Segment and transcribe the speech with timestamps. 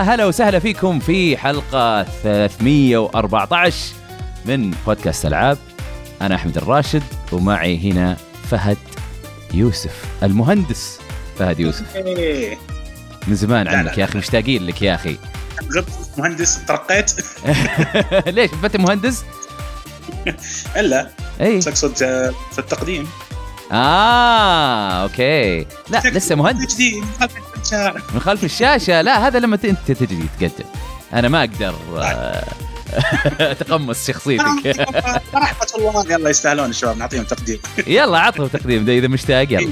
[0.00, 3.76] يا هلا وسهلا فيكم في حلقة 314
[4.44, 5.58] من بودكاست ألعاب
[6.22, 8.16] أنا أحمد الراشد ومعي هنا
[8.50, 8.78] فهد
[9.54, 10.98] يوسف المهندس
[11.38, 12.58] فهد يوسف إيه.
[13.26, 14.00] من زمان عنك لا.
[14.00, 15.16] يا أخي مشتاقين لك يا أخي
[15.76, 17.12] غبت مهندس ترقيت
[18.36, 19.24] ليش أنت مهندس؟
[20.76, 23.08] إلا اي آه، في التقديم
[23.72, 25.66] آه أوكي.
[25.90, 27.04] لا لسه مهندس جديد
[28.14, 29.02] من خلف الشاشة.
[29.02, 30.64] لا هذا لما ت- أنت تجي تقدم.
[31.12, 32.44] أنا ما أقدر آه،
[33.52, 34.44] أتقمص شخصيتك.
[35.34, 36.04] رحمة الله.
[36.12, 38.84] يلا يستاهلون الشباب نعطيهم تقدير يلا عطوا تقديم.
[38.84, 39.70] ده إذا مشتاق يلا.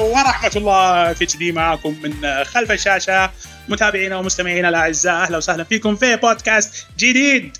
[0.00, 3.30] ورحمة الله في جديد معكم من خلف الشاشة.
[3.68, 7.56] متابعينا ومستمعينا الأعزاء أهلا وسهلا فيكم في بودكاست جديد.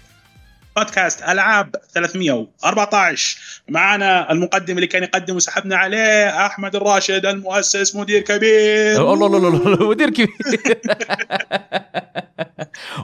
[0.76, 3.38] بودكاست ألعاب 314
[3.68, 9.12] معنا المقدم اللي كان يقدم وسحبنا عليه أحمد الراشد المؤسس مدير كبير.
[9.12, 10.28] الله الله الله مدير كبير.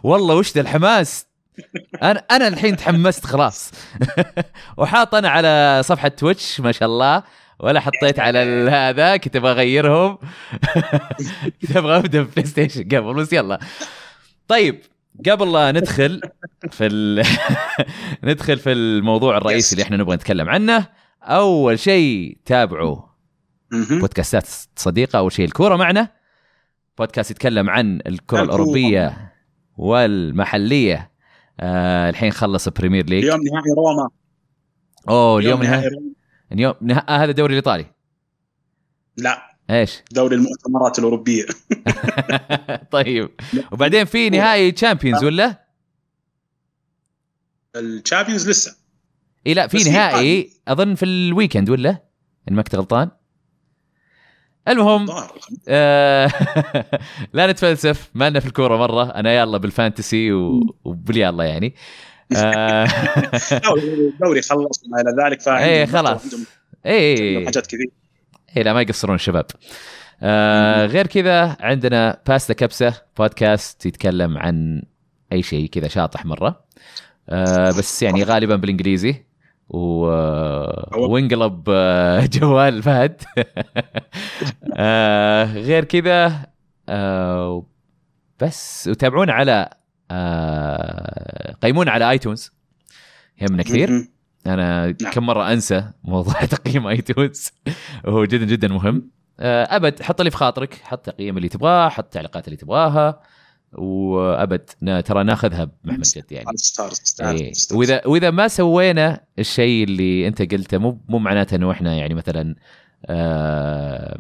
[0.05, 1.27] والله وش ذا الحماس؟
[2.03, 3.71] أنا أنا الحين تحمست خلاص.
[4.79, 7.23] وحاط أنا على صفحة تويتش ما شاء الله.
[7.59, 8.39] ولا حطيت على
[8.71, 10.19] هذا كنت أبغى أغيرهم.
[11.63, 13.59] كنت أبغى أبدأ بلاي ستيشن قبل بس يلا.
[14.49, 14.92] طيب.
[15.31, 16.21] قبل لا ندخل
[16.71, 17.25] في ال...
[18.25, 19.73] ندخل في الموضوع الرئيسي Yes.
[19.73, 20.87] اللي إحنا نبغى نتكلم عنه
[21.23, 23.03] أول شيء تابعوا.
[23.91, 24.47] بودكاستات
[24.77, 26.09] صديقة أول شيء الكورة معنا
[26.99, 28.43] بودكاست يتكلم عن الكرة.
[28.43, 29.33] الأوروبية
[29.77, 31.11] والمحلية
[31.61, 34.09] آه الحين خلص Premier League اليوم نهائي روما
[35.09, 35.89] أوه اليوم نهائي.
[36.53, 36.75] اليوم.
[36.91, 37.87] آه هذا الدوري الإيطالي
[39.17, 41.47] لا إيش؟ دوري المؤتمرات الأوروبية.
[42.93, 43.31] طيب.
[43.73, 45.67] وبعدين في نهائي Champions ولا؟
[47.77, 48.77] ال Champions لسه.
[49.47, 52.03] إي لا في نهائي أظن في ال weekend ولا؟
[52.49, 53.11] إن ما كنت غلطان.
[54.69, 55.07] المهم
[55.69, 56.33] آه
[57.35, 59.11] لا نتفلسف ما لنا في الكورة مرة.
[59.11, 60.33] أنا يلا بال fantasy.
[60.85, 61.75] وباليلا يعني.
[62.37, 62.87] آه
[63.83, 66.35] الدوري خلص وما إلى ذلك فعندهم إيه، خلاص.
[66.87, 68.02] اي حاجات كثير اي
[68.57, 69.47] لا ما يقصرون الشباب.
[70.23, 74.83] آه غير كذا عندنا باستا كبسه بودكاست يتكلم عن
[75.33, 76.65] أي شيء كذا شاطح مرة.
[77.29, 79.25] آه بس يعني غالبا بالإنجليزي.
[79.69, 79.79] و...
[80.97, 83.23] وانقلب آه، جوال فهد.
[84.77, 86.47] آه غير كذا
[86.89, 87.67] آه
[88.41, 89.71] بس وتابعونا على
[90.11, 92.53] آه قيمونا على ايتونز
[93.41, 94.09] يهمنا كثير.
[94.47, 95.13] أنا نعم.
[95.13, 97.51] كم مرة أنسى موضوع تقييم ايتونز
[98.05, 99.11] وهو جدا جدا مهم.
[99.41, 100.75] آه، أبد حط اللي في خاطرك.
[100.83, 103.21] حط تقييم اللي تبغاه حط التعليقات اللي تبغاها.
[103.73, 104.71] وأبد
[105.05, 106.47] ترى ناخذها بمحمل جد يعني.
[107.21, 107.53] إيه.
[107.73, 112.55] واذا وإذا ما سوينا الشيء اللي أنت قلته مو مو معناته إنه إحنا يعني مثلا
[113.07, 114.19] آه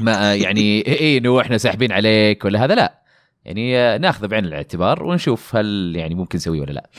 [0.00, 3.02] ما يعني اي إنه إحنا ساحبين عليك ولا هذا لا.
[3.44, 6.90] يعني آه، ناخذه بعين الاعتبار ونشوف هل يعني ممكن نسويه ولا لا.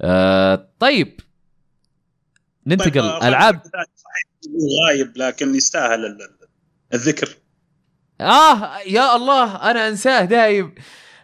[0.00, 1.20] آه طيب.
[2.66, 3.62] ننتقل طيب، آه، ألعاب.
[4.86, 6.48] غايب لكن يستاهل ال- ال-
[6.94, 7.36] الذكر.
[8.20, 10.74] آه يا الله أنا أنساه دايم.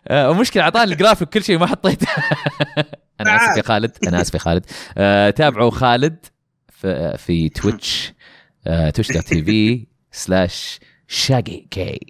[0.09, 2.07] آه ومشكلة اعطاني الجرافيك كل شيء ما حطيته.
[3.21, 4.67] أنا آسف يا خالد أنا آسف يا خالد.
[4.99, 6.27] آه تابعوا خالد
[6.69, 8.13] في, في تويتش
[8.67, 12.01] آه تويتش دوت تي في سلاش شاقي كي.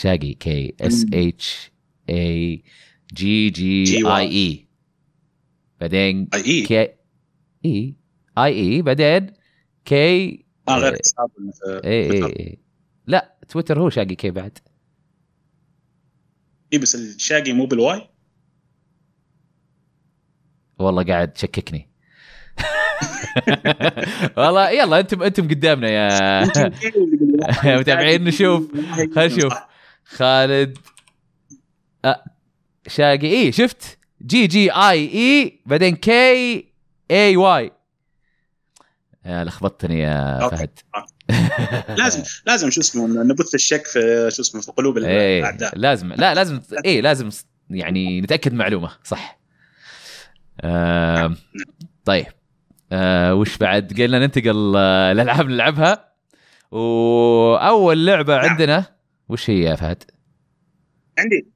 [0.00, 1.70] شاقي كي اس اتش
[2.10, 2.64] اي
[3.14, 4.06] جي جي.
[4.06, 4.68] اي اي
[5.80, 6.88] بعدين اي كي
[7.64, 7.94] إي.
[8.38, 9.32] اي اي بعدين
[9.84, 10.96] كي غير.
[10.98, 12.24] حساب في اي.
[12.24, 12.58] اي.
[13.06, 14.58] لا تويتر هو شاقي كي بعد
[16.72, 18.08] اي بس الشاقي مو بالواي
[20.78, 21.88] والله قاعد تشككني
[24.38, 26.44] والله يلا أنتم أنتم قدامنا يا
[27.78, 28.70] متابعين نشوف.
[29.14, 29.52] خل نشوف.
[30.04, 30.78] خالد
[32.04, 32.24] أه
[32.86, 36.72] شاقي اي شفت جي جي اي اي بعدين كي
[37.10, 37.70] اي واي
[39.26, 40.48] لخبطتني يا.
[40.48, 40.78] فهد.
[41.98, 45.78] لازم لازم شو اسمه نبث الشك في شو اسمه في قلوب إيه الأعداء.
[45.78, 47.30] لازم لا لازم إيه لازم
[47.70, 49.38] يعني نتأكد معلومة صح.
[50.60, 51.36] آه
[52.04, 52.26] طيب.
[52.92, 56.14] آه وش بعد؟ قلنا ننتقل آه، الالعاب نلعبها.
[56.70, 58.50] وأول لعبة نعم.
[58.50, 58.84] عندنا
[59.28, 60.02] وش هي يا فهد؟
[61.18, 61.46] عندي.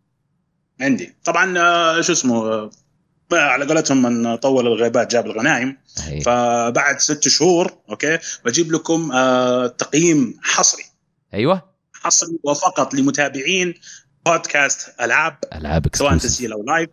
[0.81, 1.17] عندي.
[1.25, 2.71] طبعا آه، شو اسمه آه،
[3.33, 5.77] على قولتهم من طول الغيبات جاب الغنايم.
[6.25, 10.85] فبعد ست شهور okay بجيب لكم آه، تقييم حصري.
[11.35, 11.69] أيوه.
[11.95, 13.75] حصري وفقط لمتابعين
[14.27, 15.37] بودكاست ألعاب.
[15.55, 16.17] ألعاب سواء.
[16.17, 16.91] تسجيل أو live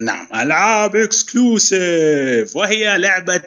[0.00, 3.42] نعم ألعاب exclusive وهي لعبة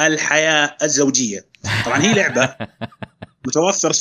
[0.00, 1.46] الحياة الزوجية.
[1.84, 2.54] طبعا هي لعبة
[3.46, 3.92] متوفر.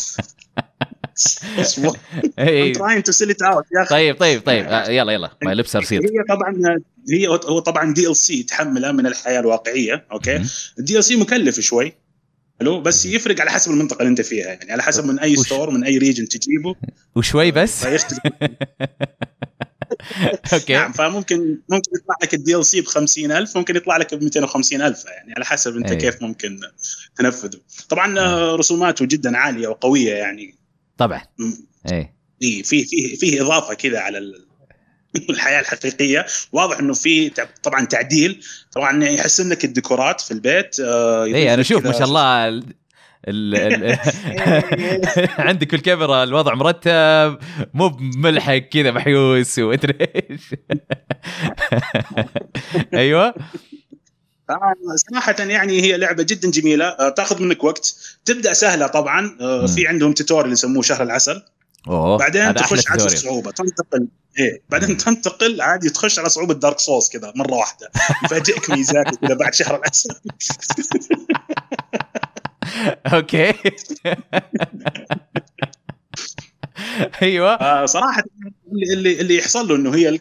[2.38, 3.66] I'm trying to sell it out.
[3.76, 3.90] يا أخي.
[3.90, 4.66] طيب طيب طيب.
[4.66, 5.32] آه، يلا يلا.
[5.44, 6.80] ما لبس رصيد هي طبعا
[7.12, 10.42] هي هو طبعا DLC تحمله من الحياة الواقعية okay.
[10.80, 11.94] ال DLC مكلف شوي
[12.60, 15.40] حلو؟ بس يفرق على حسب المنطقة اللي أنت فيها يعني على حسب من أي وش-
[15.46, 16.76] store من أي region تجيبه.
[17.16, 17.86] وشوي بس؟
[20.54, 20.74] okay.
[20.74, 25.34] نعم فممكن ممكن يطلع لك ال DLC ب 50000 ممكن يطلع لك ب 250000 يعني
[25.38, 25.98] على حسب أنت أي.
[25.98, 26.60] كيف ممكن
[27.18, 27.60] تنفذه.
[27.90, 30.56] طبعا آه، رسوماته جدا عالية وقوية يعني
[31.06, 31.22] طبعا.
[31.92, 32.14] إيه.
[32.42, 34.46] في في في إضافة كذا على ال-
[35.30, 36.26] الحياة الحقيقية.
[36.52, 37.32] واضح إنه في
[37.64, 38.44] طبعا تعديل.
[38.72, 42.64] طبعا يحسن لك الديكورات في البيت آه، إيه أنا أشوف ما شاء الله ال...
[43.28, 43.56] ال...
[43.56, 43.98] ال...
[45.48, 47.38] عندك الكاميرا الوضع مرتب
[47.74, 49.96] مو بملحق كذا محيوس وادري
[50.30, 50.42] إيش.
[52.94, 53.34] أيوه.
[54.96, 56.86] صراحة يعني هي لعبة جدا جميلة.
[56.86, 57.96] آه، تاخذ منك وقت.
[58.26, 59.38] تبدأ سهلة طبعا.
[59.42, 59.66] آه،.
[59.66, 61.42] في عندهم tutorial يسموه شهر العسل.
[61.88, 64.08] أوه بعدين تخش على الصعوبة تنتقل.
[64.40, 67.92] إيه بعدين تنتقل عادي تخش على صعوبة Dark Souls كذا مرة واحدة.
[68.26, 70.10] يفاجئك ميزاك كذا بعد شهر العسل.
[73.14, 73.54] okay.
[77.22, 77.54] أيوه.
[77.54, 78.24] آه، صراحة
[78.94, 80.20] اللي اللي, يحصل له إنه هي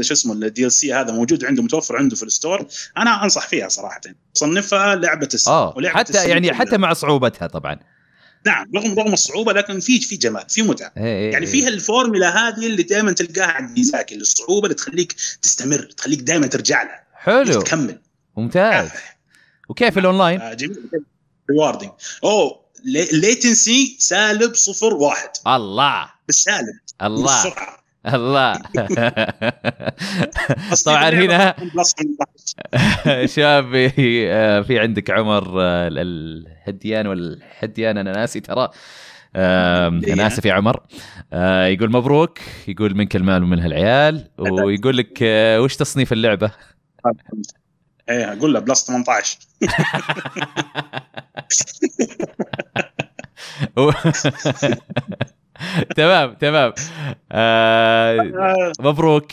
[0.00, 2.66] شو اسمه ال DLC هذا موجود عنده متوفر عنده في ال store.
[2.96, 4.00] أنا أنصح فيها صراحة.
[4.34, 6.58] صنفها لعبة السنة آه ولعبة حتى السنة يعني كلها.
[6.58, 7.78] حتى مع صعوبتها طبعا.
[8.46, 10.92] نعم رغم رغم الصعوبة لكن في في جمال في متعة.
[10.96, 11.52] إيه إيه يعني إيه.
[11.52, 16.82] فيها الفورمولا هذه اللي دائما تلقاها عند ميزاكي الصعوبة اللي تخليك تستمر تخليك دائما ترجع
[16.82, 17.62] لها حلو.
[17.62, 18.00] تكمل.
[18.36, 18.88] ممتاز.
[19.68, 20.90] وكيف الأونلاين؟ آه، جميل.
[21.50, 21.90] rewarding
[22.24, 22.68] أوه
[23.12, 25.30] latency سالب صفر واحد.
[25.46, 26.10] الله.
[26.26, 27.42] بالسالب الله.
[27.42, 27.78] بالسرعة.
[28.14, 28.58] الله
[30.86, 33.26] طبعا هنا plus 18.
[33.26, 38.68] شاب آه، في عندك عمر آه، الهديان والحديان أنا ناسي ترى.
[39.36, 40.80] أنا آسف يا عمر
[41.32, 42.38] آه، يقول مبروك
[42.68, 45.18] يقول منك المال ومنها العيال ويقول لك
[45.60, 46.50] وش تصنيف اللعبة؟
[48.10, 49.38] إيه أقول له بلس 18
[55.96, 56.72] تمام تمام.
[57.32, 58.32] آه،
[58.80, 59.32] مبروك.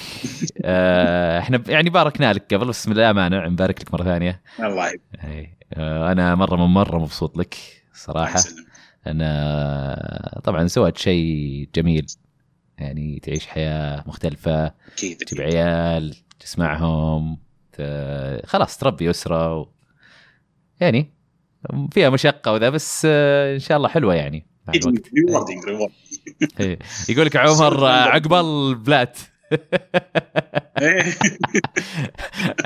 [0.63, 4.41] آه، إحنا يعني باركنا لك قبل بس لا مانع نبارك لك مرة ثانية.
[4.59, 5.01] الله يبارك.
[5.73, 7.55] آه، أنا مرة من مرة مبسوط لك
[7.93, 8.39] صراحة.
[9.07, 12.05] أنا طبعا سويت شيء جميل.
[12.77, 15.41] يعني تعيش حياة مختلفة أكيد تجيب.
[15.41, 17.37] عيال تسمعهم
[18.45, 19.67] خلاص تربي أسرة و...
[20.79, 21.13] يعني
[21.91, 25.07] فيها مشقة وذا بس آه، إن شاء الله حلوة يعني مع أكيد
[26.59, 26.79] إيه.
[27.09, 29.17] يقول لك عمر عقبال بلات
[30.81, 31.03] إيه.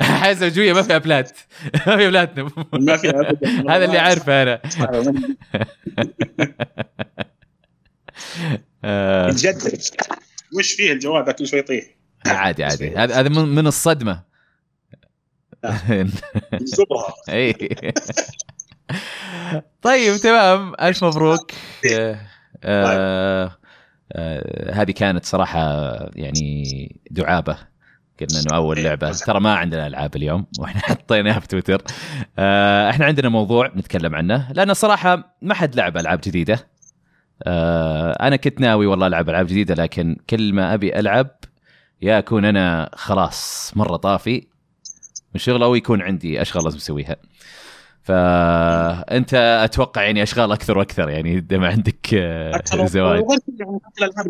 [0.00, 1.38] حياه زوجيه ما فيها بلات.
[1.86, 3.76] ما فيها بلاتنم ما في أبداً.
[3.76, 4.60] هذا اللي عارفه أنا.
[9.30, 9.80] يتجدد.
[10.58, 11.84] وش فيه الجوال ذا كل شوي يطيح.
[12.26, 12.90] عادي عادي.
[12.98, 14.30] هذا هذا من الصدمة.
[17.28, 17.52] اي
[19.82, 20.74] طيب تمام.
[20.80, 21.52] ألف مبروك.
[22.64, 23.50] آه،
[24.72, 25.60] هذه كانت صراحة
[26.14, 27.56] يعني دعابة.
[28.20, 29.12] قلنا إنه أول إيه، لعبة.
[29.12, 31.82] ترى ما عندنا ألعاب اليوم وإحنا حطيناها في تويتر.
[32.38, 36.68] آه، إحنا عندنا موضوع نتكلم عنه لأن صراحة ما حد لعب ألعاب جديدة.
[37.42, 41.28] آه، أنا كنت ناوي والله ألعب ألعاب جديدة لكن كل ما أبي ألعب
[42.02, 44.36] يا أكون أنا خلاص مرة طافي.
[45.30, 47.16] من الشغل أو يكون عندي أشغال لازم أسويها.
[48.10, 54.26] فأنت أتوقع يعني أشغال أكثر وأكثر يعني دام عندك آه، زواج وغير يعني حتى الألعاب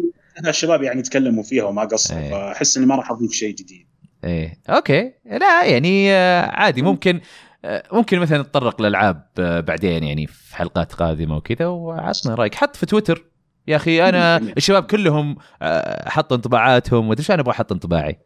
[0.48, 2.30] الشباب يعني يتكلموا فيها وما قصروا إيه.
[2.30, 3.86] فأحس إني ما راح أضيف شيء جديد.
[4.24, 4.58] إيه.
[4.68, 5.12] أوكي.
[5.26, 6.82] لا يعني آه، عادي.
[6.82, 7.20] ممكن
[7.64, 9.26] آه، ممكن مثلا نتطرق للألعاب
[9.66, 12.54] بعدين يعني في حلقات قادمة وكذا وعطنا رأيك.
[12.54, 13.24] حط في تويتر.
[13.68, 15.36] يا أخي أنا الشباب كلهم
[16.06, 17.08] حطوا انطباعاتهم.
[17.08, 18.18] وادري أنا أبغى أحط انطباعي.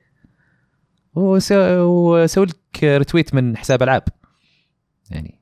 [1.17, 4.03] وسو- وسوي لك رتويت من حساب ألعاب.
[5.11, 5.41] يعني.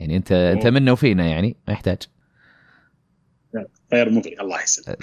[0.00, 1.98] يعني انت انت منا وفينا يعني ما يحتاج.
[3.92, 4.98] غير مغري الله يسلمك.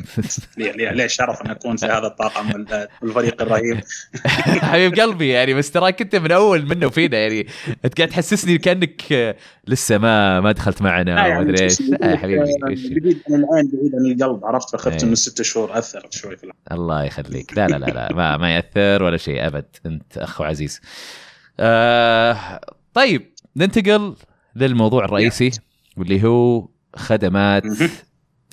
[0.96, 3.80] لي شرف ان أكون في هذا الطاقم وال- والفريق الرهيب؟
[4.72, 7.48] حبيب قلبي يعني بس تراك انت من أول منا وفينا يعني.
[7.86, 9.36] أنت قاعد تحسسني كأنك آه،
[9.68, 11.80] لسه ما ما دخلت معنا لا وما يعني ادري إيش.
[11.82, 15.04] يا حبيبي وش- بعيد عن العين بعيد عن القلب عرفت؟ فخفت.
[15.04, 16.52] انه الست شهور أثرت شوي في.
[16.72, 17.58] الله يخليك.
[17.58, 19.66] لا لا لا لا ما, ما يأثر ولا شيء أبد.
[19.86, 20.82] أنت اخ عزيز.
[21.60, 22.60] آه
[22.94, 24.16] طيب ننتقل
[24.56, 25.52] للموضوع الرئيسي
[25.98, 27.64] واللي هو خدمات.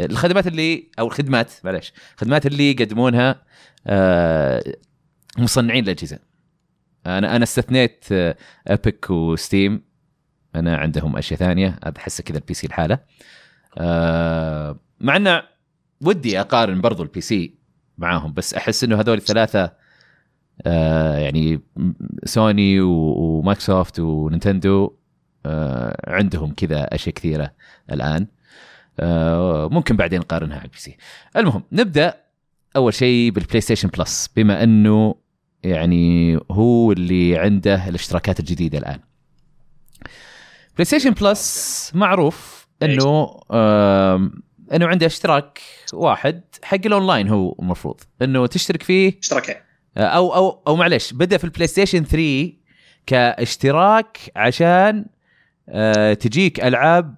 [0.01, 3.43] الخدمات اللي أو الخدمات معلش الخدمات اللي يقدمونها
[3.87, 4.63] آه
[5.39, 6.19] مصنعين الأجهزة.
[7.07, 9.83] أنا أنا استثنيت آه، Epic و Steam
[10.55, 12.99] أنا عندهم أشياء ثانية احس كذا ال PC لحاله
[13.79, 15.43] آه مع إنه
[16.01, 17.55] ودي أقارن برضو ال PC
[17.99, 19.73] معاهم بس أحس إنه هذول الثلاثة
[20.67, 21.61] آه يعني
[22.25, 25.00] سوني ومايكروسوفت ونينتندو آه
[26.07, 27.53] عندهم كذا أشياء كثيرة
[27.93, 28.27] الآن.
[29.01, 30.97] آه ممكن بعدين نقارنها على ال PC
[31.37, 32.15] المهم نبدأ
[32.77, 35.15] أول شيء بالبلاي ستيشن بلس بما إنه
[35.63, 39.01] يعني هو اللي عنده الاشتراكات الجديدة الآن.
[40.75, 43.41] بلاي ستيشن بلس معروف إنه
[44.73, 45.61] إنه عنده اشتراك
[45.93, 49.57] واحد حق الأونلاين هو المفروض إنه تشترك فيه اشتراكين.
[49.97, 52.53] أو أو أو معلش بدأ في البلاي ستيشن 3
[53.07, 55.07] كاشتراك عشان
[55.71, 57.15] آه، تجيك ألعاب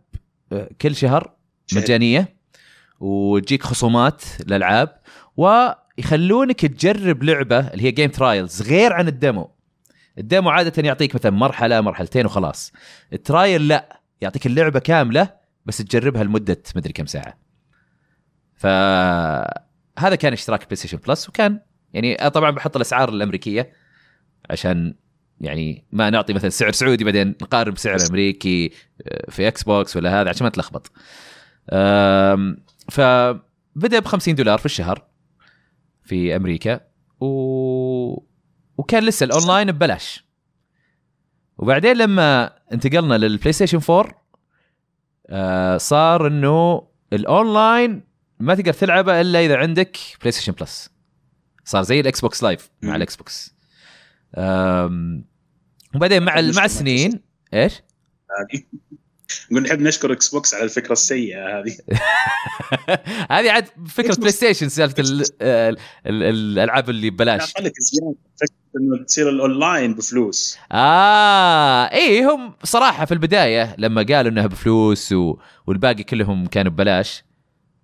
[0.53, 1.33] آه، كل شهر
[1.75, 2.37] مجانية
[3.01, 5.01] وتجيك خصومات للألعاب
[5.37, 9.51] ويخلونك تجرب لعبة اللي هي game trials غير عن ال demo.
[10.19, 12.73] ال demo عادة يعطيك مثلا مرحلة مرحلتين وخلاص.
[13.13, 15.29] ال trial لا يعطيك اللعبة كاملة
[15.67, 17.39] بس تجربها لمدة مدري كم ساعة.
[18.55, 21.61] فهذا كان اشتراك بلاي ستيشن بلس وكان
[21.93, 23.73] يعني طبعا بحط الأسعار الأمريكية
[24.51, 24.95] عشان
[25.43, 28.73] يعني ما نعطي مثلا سعر سعودي بعدين نقارن بسعر أمريكي
[29.07, 30.93] آه، في إكس بوكس ولا هذا عشان ما تلخبط.
[32.91, 35.05] فبدأ ب 50 دولار في الشهر
[36.03, 36.81] في أمريكا
[37.21, 37.27] و...
[38.79, 40.25] وكان لسه الأونلاين ببلاش.
[41.59, 44.23] وبعدين لما انتقلنا للبلاي ستيشن 4
[45.27, 48.03] آه صار إنه الأونلاين
[48.41, 50.91] ما تقدر تلعبه إلا إذا عندك بلاي ستيشن بلس
[51.65, 53.55] صار زي الاكس بوكس لايف مع الاكس بوكس
[55.95, 57.21] وبعدين مع مع السنين
[57.55, 57.83] إيش؟
[59.51, 61.77] نقول نحب نشكر إكس بوكس على الفكرة السيئة هذه.
[63.39, 65.25] هذه عاد فكرة بلاي ستيشن سالفة
[66.07, 67.53] الألعاب اللي ببلاش.
[68.81, 70.59] إنه تصير الأونلاين بفلوس.
[70.73, 75.39] آه اي هم صراحة في البداية لما قالوا إنها بفلوس و...
[75.67, 77.25] والباقي كلهم كانوا ببلاش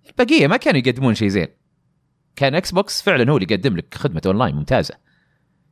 [0.09, 1.47] البقيه ما كانوا يقدمون شيء زين.
[2.35, 4.95] كان إكس بوكس فعلا هو اللي يقدم لك خدمة أونلاين ممتازة.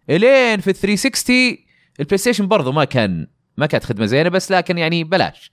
[0.10, 1.67] إلين في ال 360
[2.00, 3.28] البلاي ستيشن برضو ما كان
[3.58, 5.52] ما كانت خدمة زينة بس لكن يعني بلاش.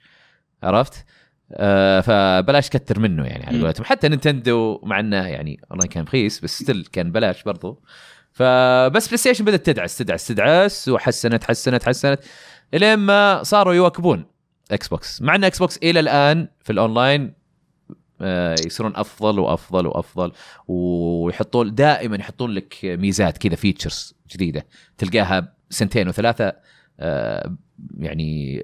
[0.63, 1.05] عرفت؟
[1.53, 3.85] آه فبلاش كتر منه يعني على قولتهم.
[3.85, 7.83] حتى نينتندو مع إنه يعني والله كان رخيص بس still كان بلاش برضو.
[8.33, 12.21] فبس بلاي ستيشن بدأت تدعس تدعس تدعس وحسنت حسنت حسنت
[12.75, 14.25] إلين ما صاروا يواكبون
[14.71, 17.35] إكس بوكس مع إن إكس بوكس إلى الآن في الأونلاين
[18.21, 20.33] آه يصيرون أفضل وأفضل وأفضل
[20.69, 24.67] ويحطون دائما يحطون لك ميزات كذا features جديدة
[24.99, 26.53] تلقاها سنتين وثلاثة
[27.01, 27.57] آه
[27.99, 28.63] يعني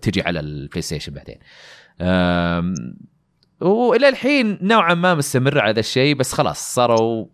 [0.00, 1.38] تجي على البلاي ستيشن بعدين.
[3.60, 7.26] وإلى الحين نوعا ما مستمر على هذا الشيء بس خلاص صاروا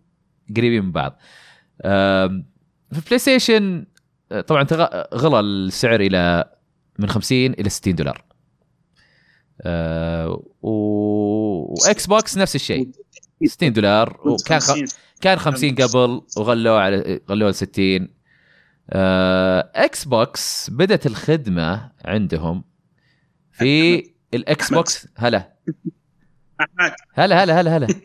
[0.57, 1.19] قريبين من بعض.
[2.91, 3.85] في بلاي ستيشن
[4.47, 4.67] طبعا
[5.13, 6.51] غلى السعر إلى
[6.99, 8.23] من 50 إلى 60 دولار.
[9.61, 12.91] أه وإكس بوكس نفس الشيء.
[13.45, 14.73] 60 دولار وكان خ...
[15.21, 18.20] كان 50 قبل وغلوه على غلوه ل 60
[18.93, 22.63] إكس بوكس بدأت الخدمة عندهم
[23.51, 25.53] في الاكس بوكس هلا.
[26.61, 26.93] أحمد.
[27.13, 27.87] هلا هلا هلا هلا.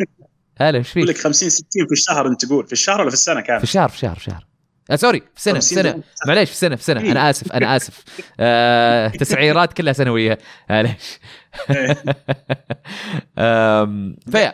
[0.61, 2.67] هلا إيش فيك؟ لك 50 60 في الشهر أنت تقول.
[2.67, 4.47] في الشهر ولا في السنة كامل؟ في الشهر في الشهر في الشهر
[4.91, 6.03] آه sorry في سنة في سنة.
[6.27, 7.01] معليش في سنة في سنة.
[7.01, 8.05] أنا آسف أنا آسف.
[8.41, 10.39] آه تسعيرات كلها سنوية.
[10.71, 10.93] معليش.
[14.33, 14.53] فيا.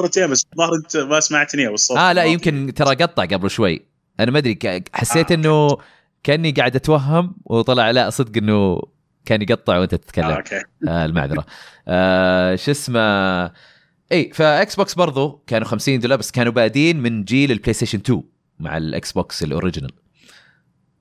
[0.00, 1.98] مرتين بس الظاهر أنت ما سمعتني أو الصوت.
[1.98, 3.95] آه لا يمكن ترى قطع قبل شوي.
[4.20, 4.58] أنا ما أدري
[4.92, 5.34] حسيت آه.
[5.34, 5.78] إنه
[6.22, 8.80] كأني قاعد أتوهم وطلع لا صدق إنه
[9.24, 10.24] كان يقطع وأنت تتكلم.
[10.24, 10.62] آه، okay.
[10.88, 11.46] آه المعذرة.
[11.88, 13.00] آه شو اسمه؟
[14.12, 18.22] إي فإكس بوكس برضو كانوا 50 دولار بس كانوا بادين من جيل البلاي ستيشن 2
[18.60, 19.92] مع الاكس بوكس ال original.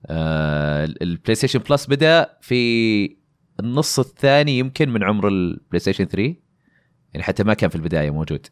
[0.06, 3.16] آه البلاي ستيشن بلس بدأ في
[3.60, 6.36] النص الثاني يمكن من عمر البلاي ستيشن 3
[7.14, 8.48] يعني حتى ما كان في البداية موجود.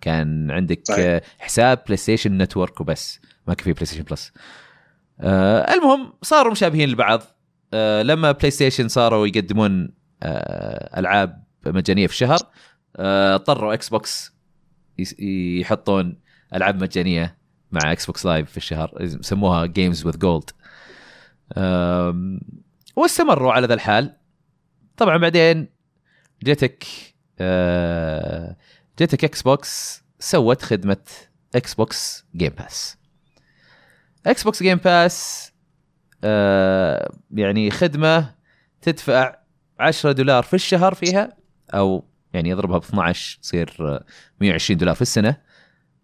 [0.00, 1.20] كان عندك طيب.
[1.38, 3.20] حساب بلاي ستيشن نتورك وبس.
[3.48, 4.32] ما كان في بلاي ستيشن بلس
[5.20, 7.22] آه المهم صاروا مشابهين لبعض.
[7.74, 12.38] آه لما بلاي ستيشن صاروا يقدمون آه ألعاب مجانية في الشهر
[12.96, 14.32] آه، اضطروا إكس بوكس
[15.58, 16.20] يحطون
[16.54, 17.38] ألعاب مجانية
[17.72, 20.50] مع إكس بوكس Live في الشهر يسموها Games with Gold
[22.96, 24.16] واستمروا على ذا الحال.
[24.96, 25.68] طبعا بعدين
[26.42, 26.84] جتك
[27.38, 28.56] آه،
[28.98, 31.04] جتك إكس بوكس سوت خدمة
[31.54, 32.96] إكس بوكس Game Pass
[34.26, 35.52] إكس بوكس Game Pass
[37.30, 38.34] يعني خدمة
[38.82, 39.36] تدفع
[39.80, 41.36] 10 دولار في الشهر فيها
[41.74, 44.00] أو يعني يضربها ب 12 تصير
[44.40, 45.36] 120 دولار في السنة.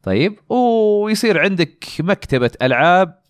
[0.02, 3.22] طيب ويصير عندك مكتبة ألعاب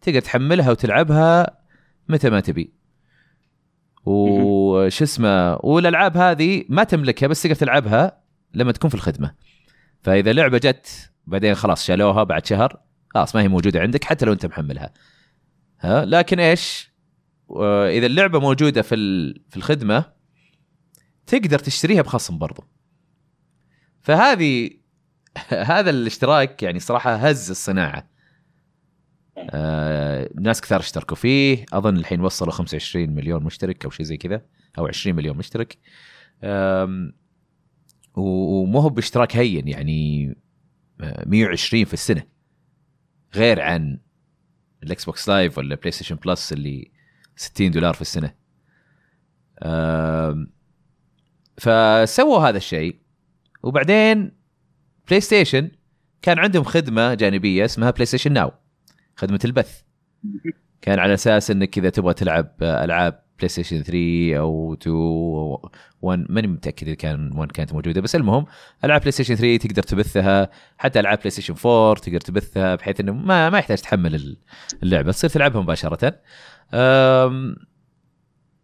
[0.00, 1.58] تقدر تحملها وتلعبها
[2.08, 2.72] متى ما تبي.
[4.04, 8.20] وش اسمه والألعاب هذه ما تملكها بس تقدر تلعبها
[8.54, 9.34] لما تكون في الخدمة.
[10.02, 12.80] فإذا لعبة جت بعدين خلاص شالوها بعد شهر
[13.14, 14.92] خلاص ما هي موجودة عندك حتى لو أنت محملها.
[15.80, 16.92] ها؟ لكن إيش؟
[17.50, 18.96] آه، إذا اللعبة موجودة في
[19.48, 20.12] في الخدمة
[21.26, 22.64] تقدر تشتريها بخصم برضو.
[24.00, 24.70] فهذه
[25.72, 28.12] هذا الاشتراك يعني صراحة هز الصناعة.
[29.38, 31.64] آه ناس كثار اشتركوا فيه.
[31.72, 34.42] أظن الحين وصلوا 25 مليون مشترك أو شيء زي كذا
[34.78, 35.78] أو 20 مليون مشترك.
[38.16, 40.28] ومو هو باشتراك هين يعني
[41.00, 42.22] آه، 120 في السنة.
[43.34, 43.98] غير عن
[44.82, 46.90] الإكس بوكس Live ولا بلاي ستيشن Plus اللي
[47.36, 48.34] 60 دولار في السنة.
[51.58, 52.96] فسووا هذا الشيء.
[53.62, 54.32] وبعدين
[55.08, 55.70] بلاي ستيشن
[56.22, 58.52] كان عندهم خدمة جانبية اسمها بلاي ستيشن Now
[59.16, 59.82] خدمة البث.
[60.80, 65.70] كان على أساس إنك إذا تبغى تلعب ألعاب بلاي ستيشن 3 أو 2 أو
[66.02, 68.00] 1 ماني متأكد إذا كان 1 كانت موجودة.
[68.00, 68.46] بس المهم
[68.84, 73.12] ألعاب بلاي ستيشن 3 تقدر تبثها حتى ألعاب بلاي ستيشن 4 تقدر تبثها بحيث إنه
[73.12, 74.36] ما ما يحتاج تحمل
[74.82, 76.20] اللعبة تصير تلعبها مباشرة.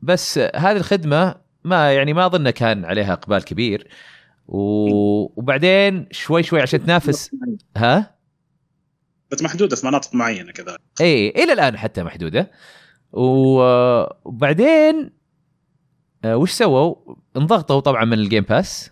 [0.02, 1.34] بس هذه الخدمة
[1.64, 3.88] ما يعني ما اظن كان عليها إقبال كبير.
[4.48, 7.30] وبعدين شوي شوي عشان تنافس
[7.76, 8.14] ها؟
[9.30, 10.76] بس محدودة في مناطق معينة كذا.
[11.00, 12.50] اي إلى الآن حتى محدودة.
[13.12, 15.10] وبعدين
[16.24, 16.94] آه، وش سووا؟
[17.36, 18.90] انضغطوا طبعا من ال Game Pass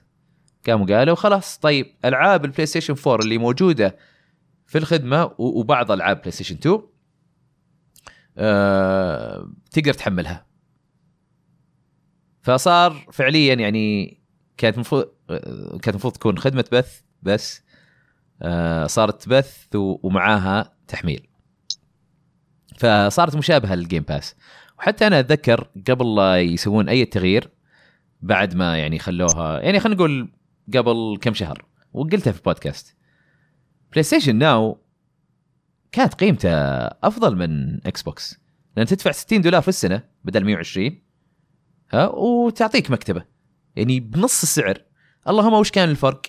[0.66, 3.96] قاموا قالوا خلاص طيب ألعاب البلاي ستيشن 4 اللي موجودة
[4.66, 6.80] في الخدمة وبعض ألعاب بلاي ستيشن 2
[8.38, 10.46] آه، تقدر تحملها
[12.42, 14.18] فصار فعليا يعني
[14.56, 17.62] كانت المفروض آه، كانت المفروض تكون خدمة بث بس
[18.42, 21.28] آه، صارت بث ومعاها تحميل
[22.78, 24.34] فصارت مشابهة لل Game Pass
[24.78, 27.50] وحتى أنا أتذكر قبل لا يسوون أي تغيير
[28.22, 30.28] بعد ما يعني خلوها يعني خلينا نقول
[30.74, 32.96] قبل كم شهر وقلتها في البودكاست.
[33.92, 34.78] بلاي ستيشن Now
[35.92, 36.48] كانت قيمته
[36.86, 38.40] أفضل من إكس بوكس
[38.76, 41.00] لأن تدفع 60 دولار في السنة بدل 120
[41.92, 43.24] ها وتعطيك مكتبة.
[43.76, 44.78] يعني بنص السعر.
[45.28, 46.22] اللهم وش كان الفرق؟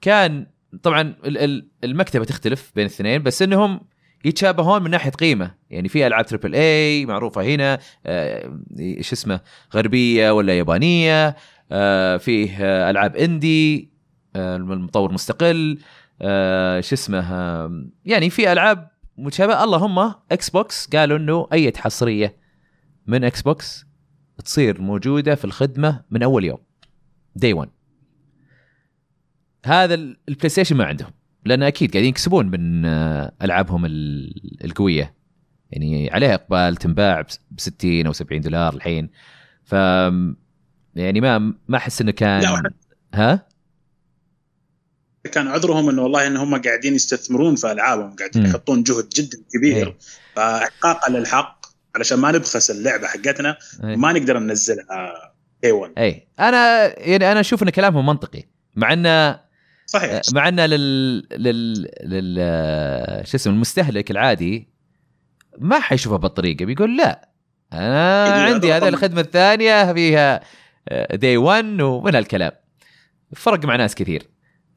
[0.00, 0.46] كان
[0.82, 3.80] طبعا ال- ال- المكتبة تختلف بين الاثنين بس إنهم
[4.24, 5.54] يتشابهون من ناحية قيمة.
[5.70, 9.40] يعني في ألعاب triple A معروفة هنا آه، إيش اسمه
[9.74, 11.36] غربية ولا يابانية
[11.72, 13.90] آه، فيه آه، ألعاب indie
[14.36, 15.78] آه، المطور مستقل
[16.22, 19.64] آه، شو اسمه آه، يعني في ألعاب متشابهة.
[19.64, 22.36] اللهم إكس بوكس قالوا إنه أي حصرية
[23.06, 23.84] من إكس بوكس
[24.44, 26.58] تصير موجودة في الخدمة من أول يوم
[27.36, 27.68] day 1
[29.66, 31.10] هذا ال- البلاي ستيشن ما عندهم.
[31.44, 35.14] لأن أكيد قاعدين يكسبون من آه، ألعابهم ال- القوية
[35.70, 39.10] يعني عليها إقبال تنباع ب 60 أو 70 دولار الحين
[39.64, 39.72] ف
[40.94, 42.70] يعني ما ما أحس إنه كان لا،
[43.14, 43.46] ها
[45.32, 48.46] كان عذرهم إنه والله إن هم قاعدين يستثمرون في ألعابهم قاعدين.
[48.46, 49.96] يحطون جهد جدا كبير إيه.
[50.36, 53.96] فاحقاقا للحق علشان ما نبخس اللعبة حقتنا إيه.
[53.96, 55.32] ما نقدر ننزلها
[55.64, 58.42] اي 1 اي أنا يعني أنا أشوف إن كلامهم منطقي
[58.76, 59.40] مع انه
[59.90, 60.20] صحيح.
[60.34, 64.68] مع إنه لل لل لل شو اسمه المستهلك العادي
[65.58, 67.28] ما حيشوفها بالطريقة بيقول لا
[67.72, 68.88] أنا عندي هذا.
[68.88, 70.40] الخدمة الثانية فيها
[71.12, 72.52] دي 1 ومن هالكلام.
[73.36, 74.22] فرق مع ناس كثير.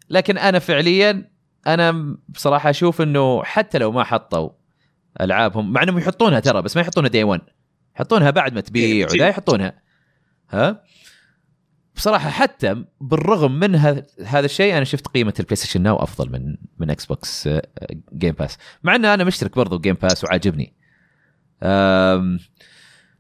[0.10, 1.32] لكن أنا فعليا
[1.68, 4.50] أنا بصراحة أشوف إنه حتى لو ما حطوا
[5.22, 7.42] ألعابهم مع إنهم يحطونها ترى بس ما يحطونها day 1
[7.96, 9.82] يحطونها بعد ما تبيع إيه، وذا يحطونها.
[10.50, 10.84] ها؟
[11.96, 16.90] بصراحة حتى بالرغم من هذا الشيء أنا شفت قيمة البلاي ستيشن Now أفضل من من
[16.90, 17.50] إكس بوكس
[18.14, 20.74] Game Pass مع ان أنا مشترك برضو Game Pass وعاجبني.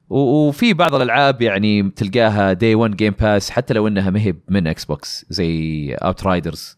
[0.09, 4.67] وفي بعض الألعاب يعني تلقاها day 1 Game Pass حتى لو إنها ما هي من
[4.67, 6.77] إكس بوكس زي Outriders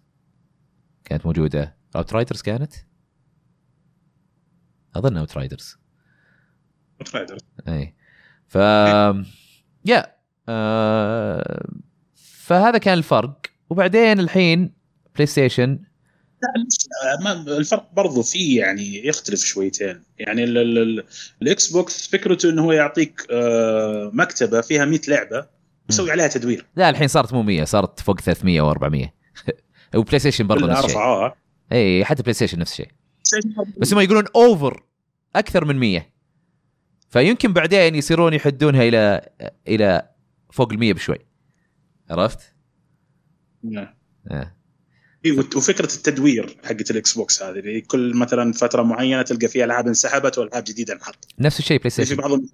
[1.06, 1.78] كانت موجودة.
[1.96, 2.74] Outriders كانت؟
[4.96, 5.78] أظن Outriders
[7.04, 7.44] Outriders.
[7.68, 7.96] اي
[8.48, 8.56] ف
[9.86, 10.15] يا
[10.50, 11.66] آه...
[12.16, 13.36] فهذا كان الفرق.
[13.70, 14.74] وبعدين الحين
[15.16, 15.80] بلاي ستيشن
[17.24, 20.04] ما- الفرق برضو فيه يعني يختلف شويتين.
[20.20, 21.04] يعني ال- ال- ال-
[21.42, 25.48] الاكس بوكس فكرته إنه هو يعطيك آه، مكتبة فيها 100 لعبة
[25.90, 26.66] يسوي عليها تدوير.
[26.76, 29.08] لا الحين صارت مو 100 صارت فوق 300 و400
[29.96, 31.00] وبلاي ستيشن برضه نفس الشيء
[31.72, 32.88] اي حتى بلاي ستيشن نفس الشيء
[33.78, 34.84] بس هم يقولون over
[35.36, 36.10] أكثر من 100
[37.10, 39.30] فيمكن بعدين يصيرون يحدونها إلى
[39.68, 40.10] إلى
[40.56, 41.18] فوق ال 100 بشوي.
[42.10, 42.40] عرفت؟
[43.64, 43.96] نعم.
[44.32, 44.56] آه.
[45.26, 49.88] إيه، وفكرة التدوير حقت الإكس بوكس هذه اللي كل مثلا فترة معينة تلقى فيها ألعاب
[49.88, 51.28] انسحبت وألعاب جديدة انحطت.
[51.40, 52.50] نفس الشيء بلاي في ستيشن بعضهم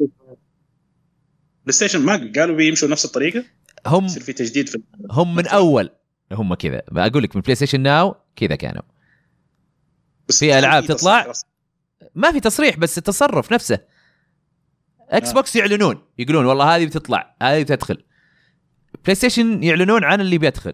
[1.66, 3.44] بلاي ستيشن ما قالوا بيمشوا نفس الطريقة؟
[3.88, 5.90] هم يصير في تجديد في هم من أول.
[6.32, 6.82] هم كذا.
[6.92, 8.84] أقول لك من بلاي ستيشن Now كذا كانوا.
[10.28, 11.32] بس في تصريح تطلع؟
[12.16, 13.80] ما في تصريح بس التصرف نفسه.
[15.12, 15.34] إكس آه.
[15.34, 18.04] بوكس يعلنون يقولون والله هذه بتطلع هذه بتدخل.
[19.04, 20.74] بلاي ستيشن يعلنون عن اللي بيدخل.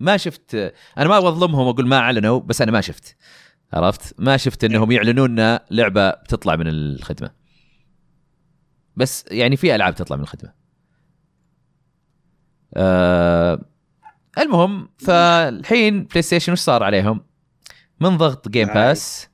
[0.00, 0.54] ما شفت
[0.98, 3.16] أنا ما أبغى أظلمهم وأقول ما أعلنوا بس أنا ما شفت.
[3.72, 7.30] عرفت؟ ما شفت إنهم يعلنون لعبة بتطلع من الخدمة.
[8.96, 10.52] بس يعني في ألعاب تطلع من الخدمة.
[12.74, 13.60] آه
[14.38, 17.20] المهم فالحين بلاي ستيشن وش صار عليهم؟
[18.00, 18.80] من ضغط Game عادي.
[18.80, 19.28] Pass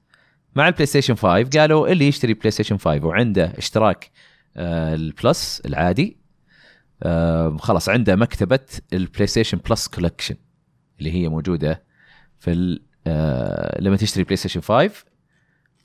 [0.55, 4.11] مع البلاي ستيشن 5 قالوا اللي يشتري بلاي ستيشن 5 وعنده اشتراك
[4.57, 6.17] ال Plus العادي.
[7.03, 8.61] آه خلاص عنده مكتبة
[8.93, 10.35] البلاي ستيشن Plus Collection
[10.99, 11.83] اللي هي موجودة
[12.41, 14.91] في آه لما تشتري بلاي ستيشن 5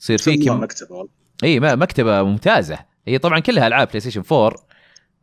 [0.00, 1.08] تصير في والله كم مكتبة؟
[1.44, 2.78] إي مكتبة ممتازة.
[3.08, 4.66] هي طبعا كلها ألعاب بلاي ستيشن 4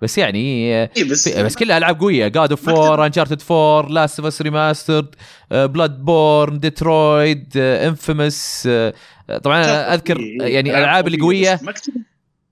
[0.02, 2.28] بس يعني آه، إيه بس بس كلها ألعاب قوية.
[2.28, 5.16] God of 4 Uncharted 4 Last of Us Remastered
[5.52, 8.70] Bloodborne Detroit Infamous
[9.44, 11.54] طبعا أذكر يعني الالعاب اللي قوية.
[11.54, 11.96] بس مكتبة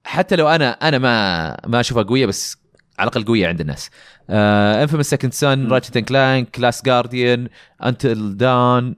[0.06, 2.58] حتى لو أنا أنا ما ما أشوفها قوية بس
[3.00, 3.90] على الأقل قوية عند الناس.
[4.30, 5.68] انفيمس سكند سن.
[5.68, 7.48] راتشت اند كلانك كلاس جارديان
[7.86, 8.96] انتل دان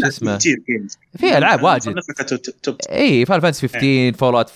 [0.00, 0.38] شو اسمه؟
[1.18, 1.82] في واجد.
[1.82, 4.50] صنفها كتوب- توب إي فاينل فانتسي 15 فول اوت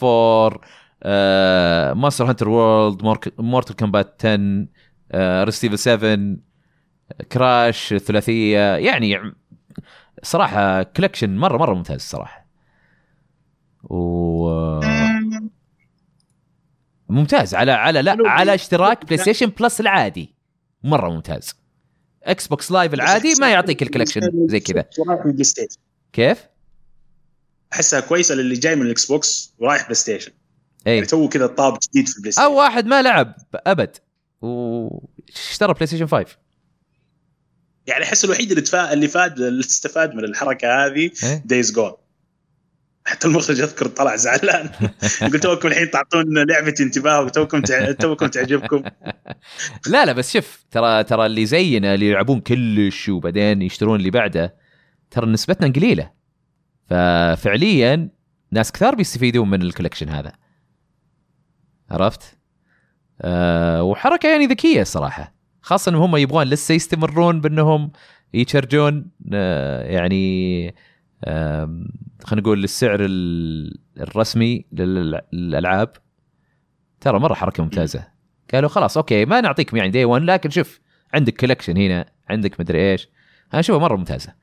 [1.04, 3.02] 4 ماستر هانتر وورلد
[3.38, 6.36] مورتال كومبات 10 ريستيفل 7
[7.32, 9.18] كراش ثلاثيه يعني
[10.22, 12.46] صراحة كولكشن مره مرة ممتاز صراحة.
[13.84, 14.48] و
[17.08, 18.16] ممتاز على على لا.
[18.24, 20.34] على اشتراك بلاي ستيشن Plus العادي
[20.82, 21.54] مره ممتاز
[22.24, 24.84] إكس بوكس Live العادي ما يعطيك ال collection زي كذا
[26.12, 26.46] كيف؟
[27.72, 30.32] احسها كويسه للي جاي من الاكس بوكس ورايح بلاي ستيشن
[30.86, 33.96] اي يعني توه كذا طاب جديد في البلاي ستيشن أو واحد ما لعب ابد
[34.40, 36.26] واشترى بلاي ستيشن 5
[37.86, 38.92] يعني احس الوحيد اللي تفا...
[38.92, 41.92] اللي فاد اللي استفاد من الحركه هذه إيه؟ Days Gone
[43.06, 44.70] حتى المخرج اذكر طلع زعلان.
[45.32, 47.92] قلت توكم الحين تعطون لعبة انتباه وتوكم تع...
[47.92, 48.82] توكم تعجبكم.
[49.92, 54.54] لا لا بس شوف ترى ترى اللي زينا اللي يلعبون كلش وبعدين يشترون اللي بعده
[55.10, 56.10] ترى نسبتنا قليلة.
[56.90, 58.08] ففعليا
[58.52, 60.32] ناس كثار بيستفيدون من الكولكشن هذا.
[61.90, 62.36] عرفت؟
[63.22, 67.92] أه وحركة يعني ذكية الصراحه خاصة انهم هم يبغون لسه يستمرون بأنهم
[68.34, 70.74] يتشرجون أه يعني
[71.24, 75.92] خلينا نقول السعر ال- الرسمي للألعاب
[77.00, 78.06] ترى مرة حركة ممتازة.
[78.54, 80.80] قالوا خلاص okay ما نعطيكم يعني day 1 لكن شوف
[81.14, 83.08] عندك collection هنا عندك مدري إيش.
[83.52, 84.34] أنا أشوفها مرة ممتازة.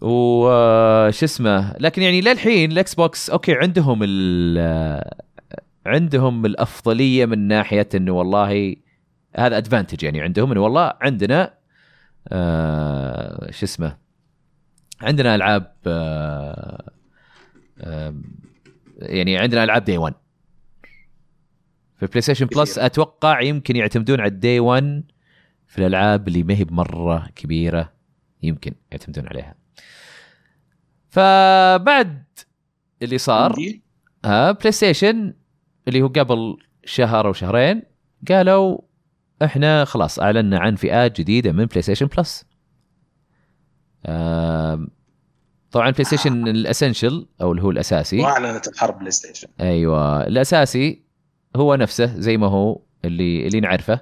[0.00, 5.02] وش اسمه لكن يعني للحين الاكس بوكس okay عندهم ال
[5.86, 8.76] عندهم الأفضلية من ناحية إنه والله
[9.36, 11.54] هذا advantage يعني عندهم إنه والله عندنا
[12.28, 13.96] آه شو اسمه
[15.02, 16.90] عندنا ألعاب آه
[17.80, 18.14] آه
[18.98, 20.14] يعني عندنا ألعاب day 1
[21.96, 22.78] في بلاي ستيشن Plus.
[22.78, 25.04] أتوقع يمكن يعتمدون على ال day 1
[25.66, 27.92] في الألعاب اللي ما هي بمرة كبيرة
[28.42, 29.54] يمكن يعتمدون عليها
[31.08, 32.24] فبعد
[33.02, 33.54] اللي صار.
[34.24, 35.34] آه بلاي ستيشن
[35.88, 37.82] اللي هو قبل شهر أو شهرين
[38.28, 38.78] قالوا
[39.44, 42.51] إحنا خلاص اعلنا عن فئات جديدة من بلاي ستيشن Plus آه
[45.72, 48.20] طبعا بلاي ستيشن ال Essential أو اللي هو الأساسي.
[48.20, 50.26] وأعلنت الحرب بلاي ستيشن أيوه.
[50.26, 51.02] الأساسي
[51.56, 54.00] هو نفسه زي ما هو اللي اللي نعرفه.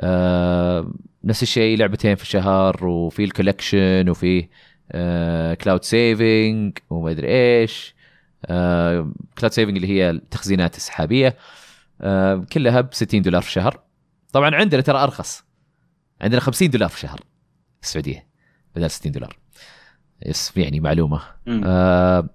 [0.00, 0.92] آه
[1.24, 4.48] نفس الشيء لعبتين في الشهر وفي ال collection وفي
[4.92, 7.94] آه cloud saving وما أدري إيش.
[8.46, 11.36] آه cloud saving اللي هي التخزينات السحابيه
[12.00, 13.80] آه كلها ب 60 دولار في الشهر.
[14.32, 15.44] طبعا عندنا ترى أرخص.
[16.20, 17.18] عندنا 50 دولار في الشهر.
[17.80, 18.31] في السعودية.
[18.74, 19.38] بدل 60 دولار.
[20.26, 21.22] yes يعني معلومة.
[21.48, 22.28] آه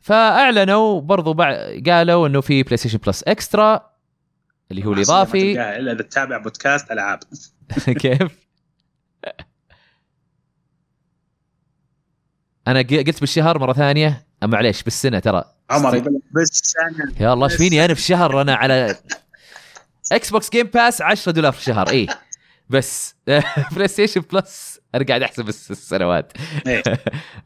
[0.00, 3.90] فأعلنوا برضو بعد قالوا إنه في بلاي ستيشن Plus Extra
[4.70, 5.52] اللي هو الإضافي.
[5.52, 7.18] إلا إذا تتابع بودكاست ألعاب.
[8.00, 8.44] كيف؟
[12.68, 15.44] أنا قلت بالشهر مرة ثانية معليش بالسنة ترى.
[15.70, 16.20] عمر أنا
[17.20, 18.96] يا الله إيش فيني أنا في الشهر أنا على
[20.12, 22.06] إكس بوكس Game Pass 10 دولار في الشهر اي
[22.70, 23.14] بس.
[23.72, 26.32] بلاي ستيشن Plus أنا قاعد أحسب الس- السنوات.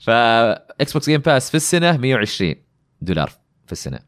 [0.00, 2.54] فاكس بوكس Game Pass في السنة 120
[3.00, 3.30] دولار
[3.66, 3.98] في السنة.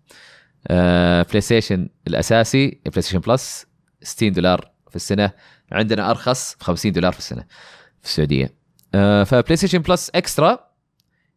[0.69, 3.67] آه، بلاي ستيشن الأساسي بلاي ستيشن Plus
[4.03, 5.31] 60 دولار في السنة.
[5.73, 7.45] عندنا أرخص ب 50 دولار في السنة
[8.01, 8.55] في السعودية.
[8.95, 10.59] آه، فبلاي ستيشن Plus Extra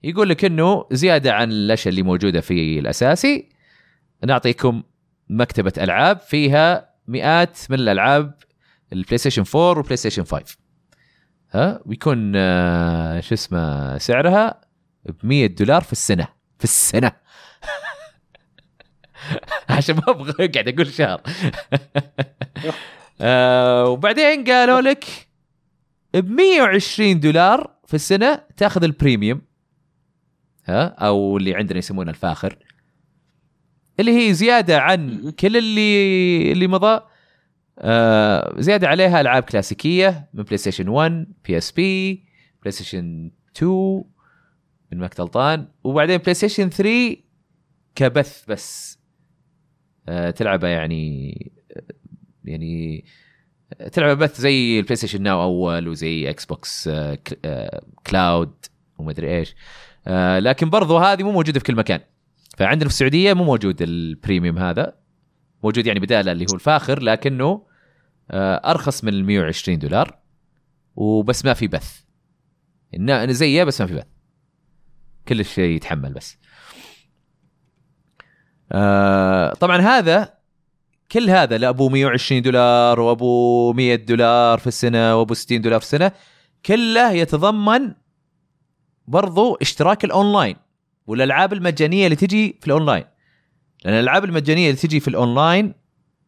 [0.04, 3.50] يقول لك إنه زيادة عن الأشياء اللي موجودة في الأساسي.
[4.26, 4.84] نعطيكم
[5.30, 8.34] مكتبة ألعاب فيها مئات من الألعاب
[8.94, 10.58] البلاي ستيشن 4 والبلاي ستيشن 5
[11.54, 14.62] ها ويكون آه، شو اسمه سعرها
[15.06, 17.12] ب 100 دولار في السنة في السنة.
[19.70, 21.22] عشان ما أبغى أقعد أقول شهر.
[23.22, 25.28] آه وبعدين قالوا لك
[26.13, 29.42] ب 120 دولار في السنة تاخذ ال Premium.
[30.66, 32.58] ها أو اللي عندنا يسمونه الفاخر.
[34.00, 37.02] اللي هي زيادة عن كل اللي اللي مضى.
[37.80, 42.24] آه زيادة عليها ألعاب كلاسيكية من بلاي ستيشن 1 PSP
[42.62, 44.04] بلاي ستيشن 2
[44.92, 47.16] من مقتلطان وبعدين بلاي ستيشن 3
[47.96, 49.00] كبث بس.
[50.10, 51.52] آه تلعبه يعني
[52.46, 53.06] يعني
[53.92, 58.54] تلعب بث زي البلاي ستيشن Now أول وزي إكس بوكس آه آه Cloud
[58.98, 59.56] ومدري إيش.
[60.08, 62.00] آه لكن برضو هذه مو موجودة في كل مكان.
[62.58, 65.03] فعندنا في السعودية مو موجود ال Premium هذا.
[65.63, 67.65] موجود يعني بداله اللي هو الفاخر لكنه
[68.32, 70.19] آه أرخص من ال 120 دولار
[70.95, 72.02] وبس ما في بث.
[72.95, 74.08] انه زيه بس ما في بث.
[75.28, 76.38] كل شيء يتحمل بس.
[78.71, 80.34] آه طبعا هذا
[81.12, 86.12] كل هذا لأبو 120 دولار وأبو 100 دولار في السنة وأبو 60 دولار في السنة
[86.65, 87.93] كله يتضمن
[89.08, 90.56] برضو اشتراك الأونلاين
[91.08, 93.04] والألعاب المجانية اللي تجي في الأونلاين.
[93.86, 95.74] لأن الألعاب المجانية اللي تجي في الأونلاين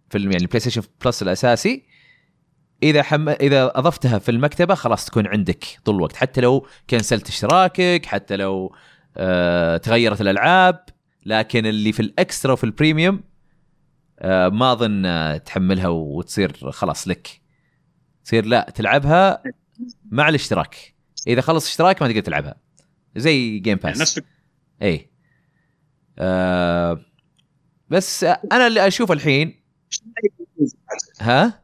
[0.10, 1.84] في يعني البلاي ستيشن Plus الأساسي
[2.84, 3.30] إذا حم...
[3.30, 6.16] إذا أضفتها في المكتبة خلاص تكون عندك طول الوقت.
[6.16, 8.76] حتى لو كنسلت اشتراكك حتى لو
[9.18, 10.86] آه تغيرت الألعاب
[11.26, 13.24] لكن اللي في ال Extra وفي ال Premium
[14.20, 17.42] آه ما أظن آه تحملها وتصير خلاص لك.
[18.24, 19.44] تصير لا تلعبها
[20.12, 20.96] مع الاشتراك.
[21.28, 22.56] إذا خلص اشتراك ما تقدر تلعبها.
[23.16, 24.22] زي Game Pass نفس
[24.82, 25.10] اي
[26.20, 27.02] آه
[27.90, 29.62] بس أنا اللي أشوف الحين
[31.20, 31.62] ها؟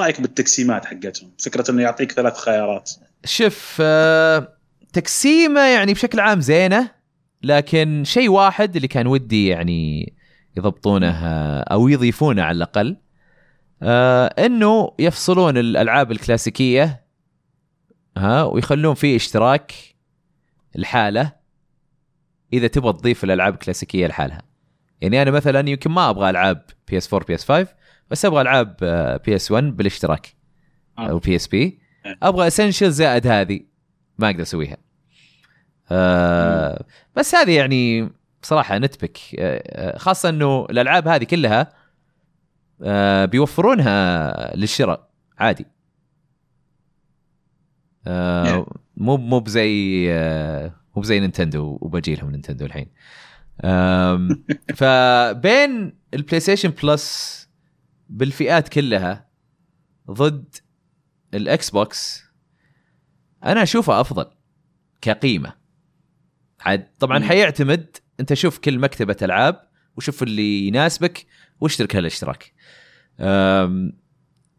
[0.00, 2.90] رأيك بالتقسيمات حقتهم؟ فكرة إنه يعطيك ثلاث خيارات.
[3.24, 4.58] شوف آه
[4.92, 6.90] تقسيمة يعني بشكل عام زينة
[7.42, 10.12] لكن شيء واحد اللي كان ودي يعني
[10.56, 12.96] يضبطونه آه، أو يضيفونه على الأقل
[13.82, 17.04] آه إنه يفصلون الألعاب الكلاسيكية
[18.16, 19.74] ها ويخلون فيه اشتراك
[20.76, 21.32] الحالة
[22.52, 24.47] إذا تبغى تضيف الألعاب الكلاسيكية لحالها.
[25.00, 27.74] يعني أنا مثلا يمكن ما أبغى ألعاب PS 4 PS 5
[28.10, 28.76] بس أبغى ألعاب
[29.26, 30.34] PS 1 بالاشتراك
[30.98, 31.08] آه.
[31.10, 31.78] أو PSP
[32.22, 33.60] أبغى Essential زائد هذه
[34.18, 34.76] ما أقدر أسويها.
[35.90, 36.84] آه
[37.16, 38.10] بس هذه يعني
[38.42, 39.18] بصراحة nitpick.
[39.38, 39.62] آه
[39.94, 41.72] آه، خاصة إنه الألعاب هذه كلها
[42.82, 45.08] آه بيوفرونها للشراء
[45.38, 45.66] عادي.
[48.06, 52.86] آه مو مو بزي آه مو بزي نينتندو وبجي لهم نينتندو الحين.
[52.86, 52.92] آم،
[54.78, 57.38] فبين البلاي ستيشن بلس
[58.08, 59.28] بالفئات كلها
[60.10, 60.54] ضد
[61.34, 62.22] الاكس بوكس
[63.44, 64.26] أنا أشوفه أفضل
[65.00, 65.52] كقيمة.
[66.60, 67.24] عاد طبعا.
[67.24, 71.26] حيعتمد أنت شوف كل مكتبة ألعاب وشوف اللي يناسبك
[71.60, 72.52] واشترك هالاشتراك.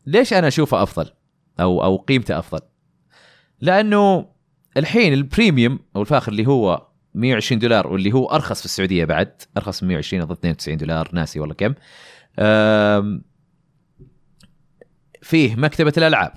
[0.05, 1.12] ليش أنا أشوفه أفضل؟
[1.59, 2.62] أو أو قيمته أفضل؟
[3.62, 4.29] لأنه
[4.77, 9.41] الحين ال Premium أو الفاخر اللي هو 120 دولار واللي هو أرخص في السعودية بعد.
[9.58, 11.74] أرخص من 120 أظن 92 دولار ناسي والله كم.
[15.22, 16.34] فيه مكتبة الألعاب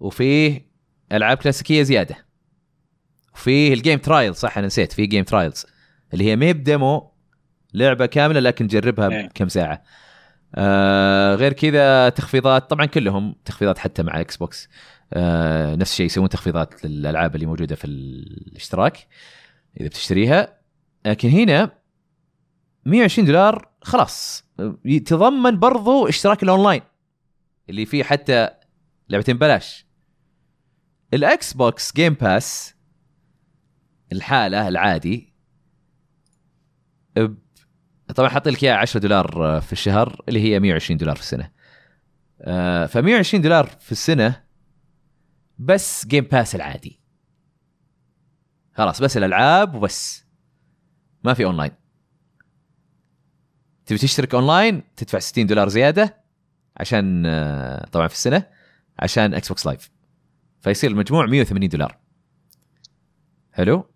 [0.00, 0.70] وفيه
[1.12, 2.16] ألعاب كلاسيكية زيادة
[3.34, 5.66] وفيه ال game trial صح أنا نسيت في game trials
[6.12, 7.10] اللي هي ما هي ب demo
[7.74, 9.28] لعبة كاملة لكن جربها إيه.
[9.34, 9.82] كم ساعة.
[10.54, 14.68] آه غير كذا تخفيضات طبعا كلهم تخفيضات حتى مع إكس بوكس
[15.12, 19.06] آه نفس الشيء يسوون تخفيضات للألعاب اللي موجودة في الاشتراك.
[19.80, 20.60] إذا بتشتريها
[21.06, 21.78] لكن هنا
[22.84, 24.44] 120 دولار خلاص.
[25.06, 26.82] تضمن برضو اشتراك الأونلاين
[27.70, 28.48] اللي فيه حتى
[29.08, 29.86] لعبتين بلاش
[31.14, 32.74] الاكس بوكس Game Pass
[34.12, 35.34] الحالة العادي
[38.14, 41.50] طبعا حاط لك إياها 10 دولار في الشهر اللي هي 120 دولار في السنة.
[42.86, 44.44] ف 120 دولار في السنة
[45.58, 46.99] بس Game Pass العادي.
[48.80, 50.24] خلاص بس الألعاب وبس.
[51.24, 51.70] ما في اونلاين
[53.86, 56.24] تبي تشترك اونلاين تدفع 60 دولار زيادة
[56.76, 58.46] عشان آه، طبعا في السنة
[58.98, 59.90] عشان إكس بوكس Live
[60.60, 61.98] فيصير المجموع 180 دولار.
[63.52, 63.90] حلو؟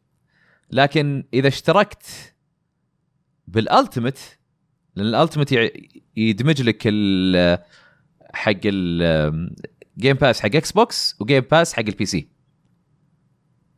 [0.71, 2.35] لكن إذا اشتركت
[3.47, 4.19] بال Ultimate
[4.97, 5.73] لأن ال Ultimate
[6.17, 7.59] يدمج لك ال
[8.35, 12.29] حق ال Game Pass حق إكس بوكس و Game Pass حق ال PC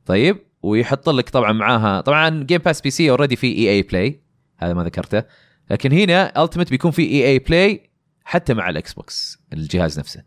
[0.06, 4.20] طيب؟ ويحط لك طبعا معاها طبعا Game Pass PC already في EA Play
[4.56, 5.22] هذا ما ذكرته.
[5.70, 7.90] لكن هنا Ultimate بيكون في EA Play
[8.24, 10.22] حتى مع الاكس بوكس الجهاز نفسه.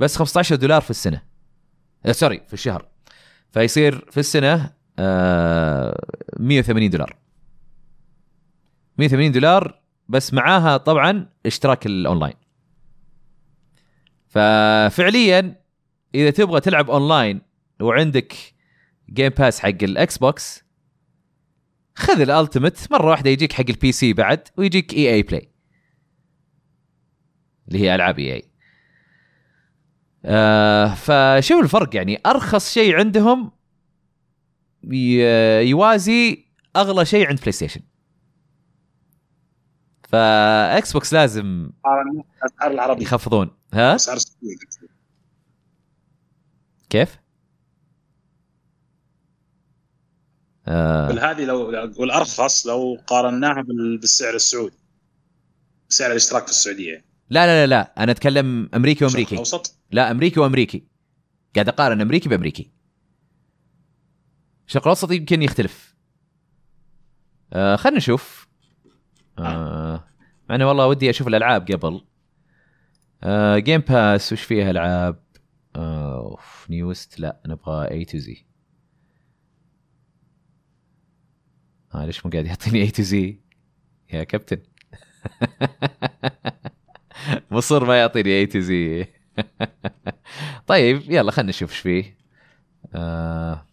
[0.00, 1.22] بس 15 دولار في السنة.
[2.06, 2.88] آه sorry في الشهر.
[3.50, 6.00] فيصير في السنة آه
[6.38, 7.16] 180 دولار.
[8.98, 12.34] 180 دولار بس معاها طبعا اشتراك الاونلاين
[14.28, 15.60] ففعليا
[16.14, 17.40] إذا تبغى تلعب اونلاين
[17.80, 18.55] وعندك
[19.10, 20.64] Game Pass حق الإكس بوكس.
[21.96, 25.52] خذ ال Ultimate مرة واحدة يجيك حق ال PC بعد ويجيك EA Play
[27.68, 28.50] اللي هي ألعاب EA.
[30.24, 32.20] آه فشوف الفرق يعني.
[32.26, 33.52] أرخص شيء عندهم
[35.62, 37.80] يوازي أغلى شيء عند بلاي ستيشن
[40.08, 41.70] فإكس بوكس لازم
[42.42, 43.50] أسعار العربي يخفضون.
[43.74, 44.18] ها؟ أسعار
[46.90, 47.20] كيف؟ آه
[50.68, 51.58] هذه لو
[51.96, 53.64] والارخص لو قارناها
[54.00, 54.76] بالسعر السعودي.
[55.88, 57.04] سعر الاشتراك في السعودية.
[57.30, 58.02] لا لا لا لا.
[58.02, 59.38] أنا أتكلم أمريكي وأمريكي.
[59.38, 60.86] اوسط لا أمريكي وأمريكي.
[61.54, 62.70] قاعد أقارن أمريكي بأمريكي.
[64.66, 65.96] الشرق الأوسط يمكن يختلف.
[67.52, 68.48] آه خلينا نشوف.
[69.38, 70.04] آه.
[70.48, 72.04] مع انه والله ودي أشوف الألعاب قبل.
[73.22, 75.22] آه Game Pass وش فيها ألعاب؟
[75.76, 78.46] أوف newest؟ لا نبغى A to Z
[81.94, 83.38] آه ليش مو قاعد يعطيني A to Z
[84.12, 84.58] يا كابتن.
[87.50, 89.06] مصر ما يعطيني A to Z
[90.66, 92.16] طيب يلا خلينا نشوف إيش فيه.
[92.94, 93.66] آه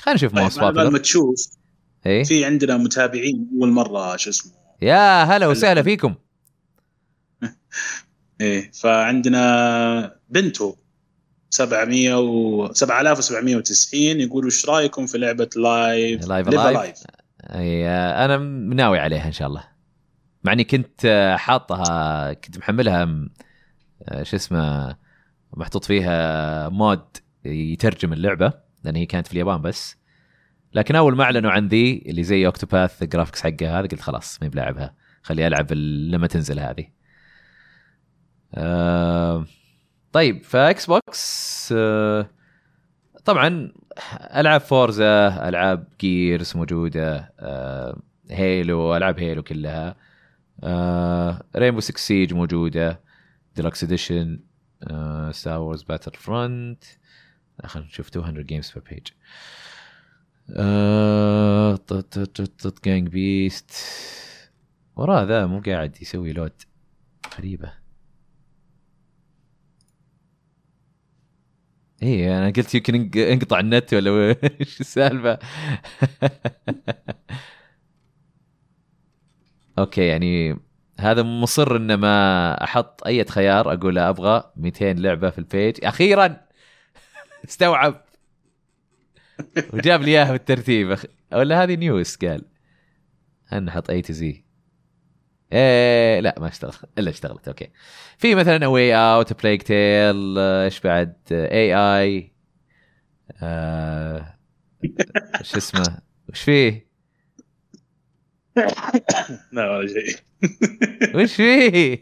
[0.00, 1.50] خلينا نشوف most طيب ما تشوف.
[2.06, 4.52] إيه؟ في عندنا متابعين أول مرة شو اسمه.
[4.82, 6.14] يا هلا وسهلا فيكم.
[8.40, 10.74] إيه فعندنا بنتو.
[11.50, 16.96] 700 و 7790 يقولوا إيش رأيكم في لعبة Live Live Live
[17.44, 18.36] أي أنا
[18.74, 19.64] ناوي عليها إن شاء الله.
[20.44, 23.28] مع إني كنت حاطها كنت محملها
[24.22, 24.96] شو اسمه
[25.56, 28.52] محطوط فيها mod يترجم اللعبة
[28.84, 29.96] لأن هي كانت في اليابان بس.
[30.74, 34.42] لكن أول ما أعلنوا عن ذي اللي زي Octopath ال graphics حقها هذا قلت خلاص
[34.42, 36.86] ما بلعبها خلي ألعب لما تنزل هذه.
[38.54, 39.46] آه
[40.12, 42.30] طيب فاكس بوكس آه
[43.24, 43.72] طبعا
[44.36, 49.96] ألعاب Forza ألعاب Gears موجودة آه Halo ألعاب Halo كلها
[50.64, 53.00] آه Rainbow 6 Siege موجودة
[53.56, 54.40] Deluxe Edition
[55.30, 56.84] Star Wars Battlefront
[57.64, 59.06] خلينا نشوف 200 games per page
[62.84, 63.70] Gang Beasts
[64.96, 66.52] وراه ذا مو قاعد يسوي load
[67.38, 67.81] غريبة.
[72.02, 75.38] إيه أنا قلت يمكن انقطع النت ولا إيش السالفة؟
[79.78, 80.58] okay يعني
[81.00, 86.40] هذا مصر إنه ما أحط أي خيار أقول أبغى 200 لعبة في ال page أخيرا!
[87.48, 88.04] استوعب!
[89.72, 90.96] وجاب لي إياها بالترتيب
[91.32, 92.44] ولا هذه نيوز قال.
[93.52, 94.41] نحط A to Z
[95.52, 96.72] إيه لا ما اشتغل.
[96.98, 97.70] إلا اشتغلت okay.
[98.18, 102.32] في مثلا Way Out Plague Tale إيش بعد؟ EA
[103.42, 104.38] آه،
[105.42, 106.86] شو اسمه؟ وش فيه؟
[109.52, 110.16] لا ولا شيء.
[111.16, 111.98] وش فيه؟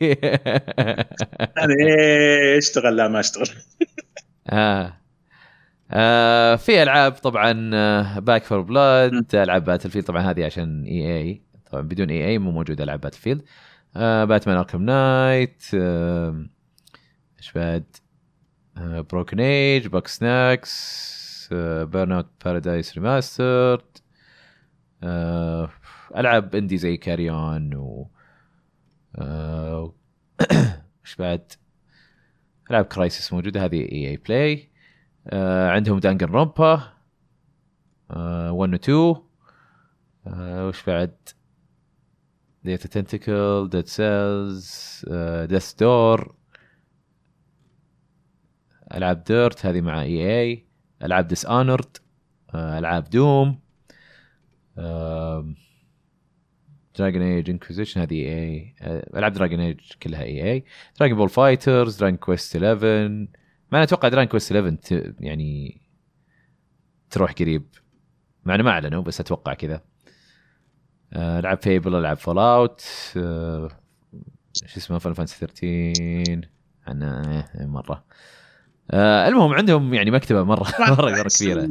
[1.58, 3.48] أنا إيه اشتغل لا ما اشتغل.
[4.50, 5.00] آه.
[5.90, 7.70] آه في ألعاب طبعا
[8.20, 13.00] Back 4 Blood ألعاب Battlefield طبعا هذه عشان EA طبعا بدون EA مو موجود العاب
[13.00, 13.42] Battlefield
[13.96, 16.46] آه Batman Arkham Knight آه
[17.54, 17.96] بعد؟
[18.76, 23.98] آه Broken Age Bugsnax آه Burnout Paradise Remastered
[25.02, 25.70] آه
[26.16, 28.10] ألعاب indie زي Carrion و
[29.16, 29.94] آه
[31.04, 31.52] إيش بعد؟
[32.70, 34.70] ألعاب Crysis موجودة هذه EA Play
[35.68, 36.92] عندهم Danganronpa
[38.10, 39.14] 1 و 2
[40.26, 41.14] آه وش بعد؟
[42.64, 45.04] Day of the Tentacle Dead Cells
[45.48, 46.34] Death's Door
[48.94, 50.66] ألعاب Dirt هذه مع EA.
[51.02, 51.96] ألعاب Dishonored
[52.54, 53.60] ألعاب Doom.
[56.98, 58.74] Dragon Age Inquisition هذه EA.
[59.16, 60.64] ألعاب Dragon Age كلها EA.
[61.00, 63.28] Dragon Ball FighterZ Dragon Quest 11 ما
[63.72, 65.80] أنا أتوقع Dragon Quest 11 يعني
[67.10, 67.66] تروح قريب.
[68.44, 69.89] مع إنه ما أعلنوا بس أتوقع كذا.
[71.16, 72.80] العاب Fable العاب Fallout
[74.52, 76.48] شو اسمه Final Fantasy 13
[76.86, 78.04] عنا مرة.
[78.90, 81.68] آه المهم عندهم يعني مكتبة مرة مرة مرة كبيرة.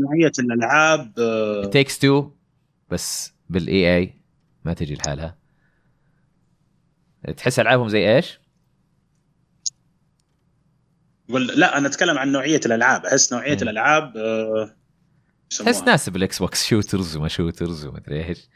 [0.00, 1.12] نوعية الألعاب
[1.72, 2.30] Takes Two
[2.90, 4.14] بس بال EA
[4.64, 5.38] ما تجي لحالها.
[7.36, 8.40] تحس ألعابهم زي إيش؟
[11.28, 13.06] لا أنا أتكلم عن نوعية الألعاب.
[13.06, 13.62] أحس نوعية مم.
[13.62, 14.76] الألعاب آه،
[15.58, 15.82] تحس.
[15.82, 18.48] ناسب ال Xbox shooters وما shooters وما أدري إيش.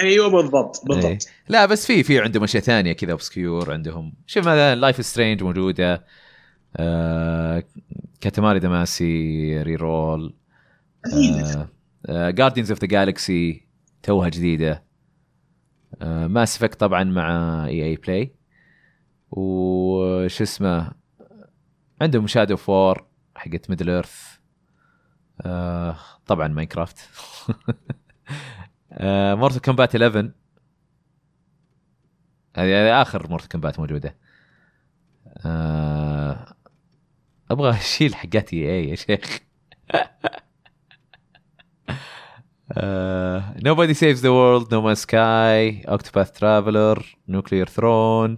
[0.00, 0.84] أيوه بالضبط إيه.
[0.88, 1.28] بالضبط.
[1.48, 4.14] لا بس في في عندهم أشياء ثانية كذا obscure عندهم.
[4.26, 6.06] شوف مثلا Life Strange موجودة.
[6.76, 7.64] آه
[8.20, 10.34] Katamari Damacy Reroll.
[12.08, 13.68] Guardians of the Galaxy
[14.02, 14.84] توها جديدة.
[16.02, 18.34] آه Mass Effect طبعا مع EA Play
[19.30, 20.92] وش اسمه؟
[22.00, 24.35] عندهم Shadow of War حقت Middle-earth
[25.40, 26.98] آه طبعا Minecraft.
[28.92, 30.32] آه Mortal Kombat 11
[32.56, 34.16] هذه آخر Mortal Kombat موجودة.
[35.46, 36.56] آه
[37.50, 39.40] أبغى أشيل حقات EA يا شيخ.
[43.68, 46.96] Nobody Saves the World No Man's Sky Octopath Traveler
[47.28, 48.36] Nuclear Throne.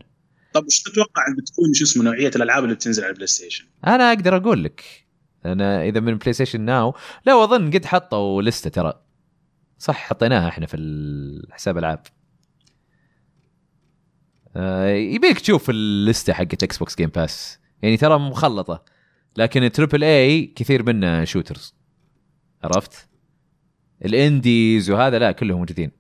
[0.52, 4.36] طب إيش تتوقع بتكون شو اسمه نوعية الألعاب اللي بتنزل على ال PlayStation؟ أنا أقدر
[4.36, 5.07] أقول لك
[5.46, 6.94] أنا إذا من PlayStation Now
[7.26, 9.02] لا اظن قد حطوا list ة ترى.
[9.78, 12.02] صح حطيناها إحنا في الحساب العاب.
[14.56, 18.84] آه يبيك تشوف ال list ة حقت Xbox Game Pass يعني ترى مخلطة.
[19.36, 21.74] لكن triple A كثير منه shooters
[22.64, 23.08] عرفت؟
[24.04, 25.90] ال indies وهذا لا كلهم موجودين.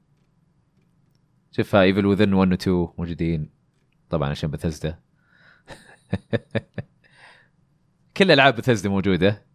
[1.52, 3.50] شوفها Evil Within 1 و 2 موجودين.
[4.10, 4.98] طبعا عشان بثزدا
[8.18, 9.46] كل ألعاب بثزدا موجودة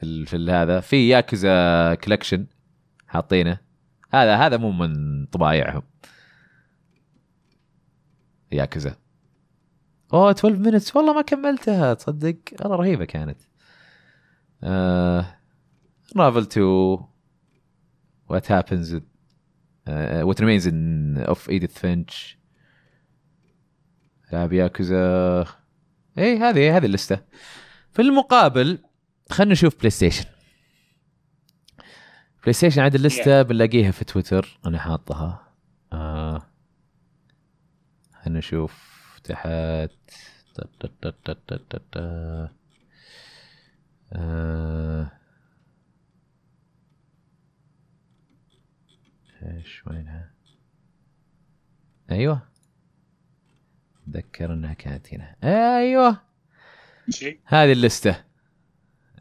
[0.00, 0.80] في في هذا.
[0.80, 2.46] في Yakuza Collection
[3.06, 3.58] حاطينه.
[4.12, 5.82] هذا هذا مو من طبايعهم.
[8.52, 8.96] ياكوزا
[10.14, 11.94] أوه 12 Minutes والله ما كملتها.
[11.94, 13.40] تصدق؟ والله رهيبة كانت.
[16.16, 16.98] Unravel 2
[18.28, 19.00] what happens
[19.88, 20.70] What Remains
[21.18, 22.38] of Edith Finch
[24.32, 25.46] لعب ياكوزا
[26.18, 27.18] اي هذه هذه ال list ة.
[27.92, 28.78] في المقابل
[29.30, 30.24] خلينا نشوف PlayStation
[32.42, 34.58] PlayStation عاد ال list ة بنلاقيها في تويتر.
[34.66, 35.52] أنا حاطها.
[35.92, 36.42] آه.
[38.22, 38.94] خلينا نشوف
[39.24, 39.46] تحت.
[39.46, 42.48] تا- تا- تا- تا- تا- تا- تا.
[44.12, 45.10] آه.
[49.42, 50.30] إيش وينها؟
[52.10, 52.42] أيوه.
[54.08, 55.36] اتذكر انها كانت هنا
[55.78, 56.20] أيوه
[57.44, 58.24] هذه ال list ة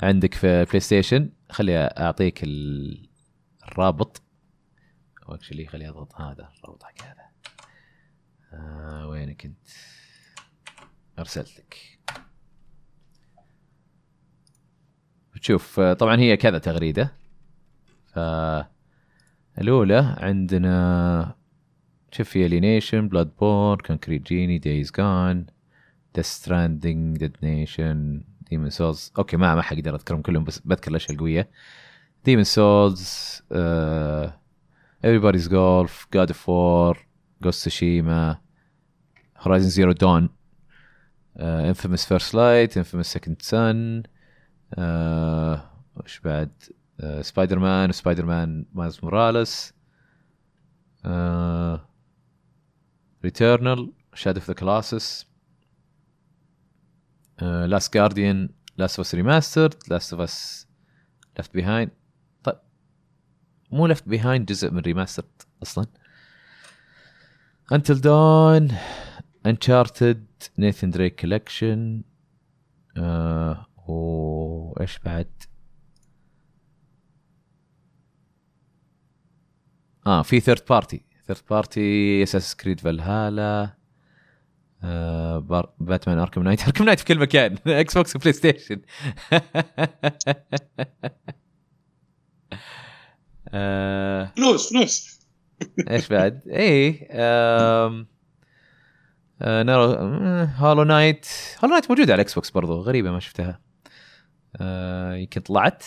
[0.02, 3.10] عندك في PlayStation خلي أعطيك ال-
[3.68, 4.22] الرابط.
[5.30, 7.24] أو actually خلي أضغط هذا الرابط حق هذا.
[8.54, 9.58] آه وينك أنت؟
[11.20, 12.00] ارسلت لك
[15.42, 17.16] تشوف طبعا هي كذا تغريدة.
[19.58, 21.36] الاولى عندنا
[22.14, 25.46] شوف في Alienation Bloodborne Concrete Genie Days Gone
[26.16, 31.12] Death Stranding Dead Nation Demon's Souls okay ما ما حقدر أذكرهم كلهم بس بذكر الأشياء
[31.12, 31.50] القوية.
[32.26, 33.42] Demon's Souls
[35.06, 36.96] Everybody's Golf God of War
[37.44, 38.38] Ghost Tsushima
[39.44, 40.30] Horizon Zero Dawn
[41.40, 44.04] uh, Infamous First Light Infamous Second Son
[44.78, 45.58] uh,
[45.96, 46.52] وش بعد؟
[47.22, 49.74] Spider-Man و Spider-Man Miles Morales
[53.24, 55.28] Returnal Shadow of the Colossus
[57.42, 60.68] Last Guardian Last of Us Remastered Last of Us
[61.38, 61.92] Left Behind
[62.44, 62.56] طيب
[63.72, 65.86] مو Left Behind جزء من Remastered أصلا
[67.72, 68.72] Until Dawn
[69.46, 70.26] Uncharted
[70.58, 72.04] Nathan Drake Collection
[73.88, 75.44] وايش بعد
[80.08, 83.70] آه في third party third party Assassin's Creed Valhalla
[84.84, 87.58] آه Batman Arkham Knight Arkham Knight في كل مكان.
[87.68, 88.82] إكس بوكس وبلاي ستيشن
[94.36, 95.20] فلوس فلوس
[95.90, 96.42] إيش بعد؟
[97.12, 98.08] آم،
[99.42, 99.84] آه نارو
[100.58, 101.28] Hollow Knight
[101.64, 103.62] Hollow Knight موجوده على الاكس بوكس برضو غريبة ما شفتها.
[104.62, 105.84] آه يمكن طلعت.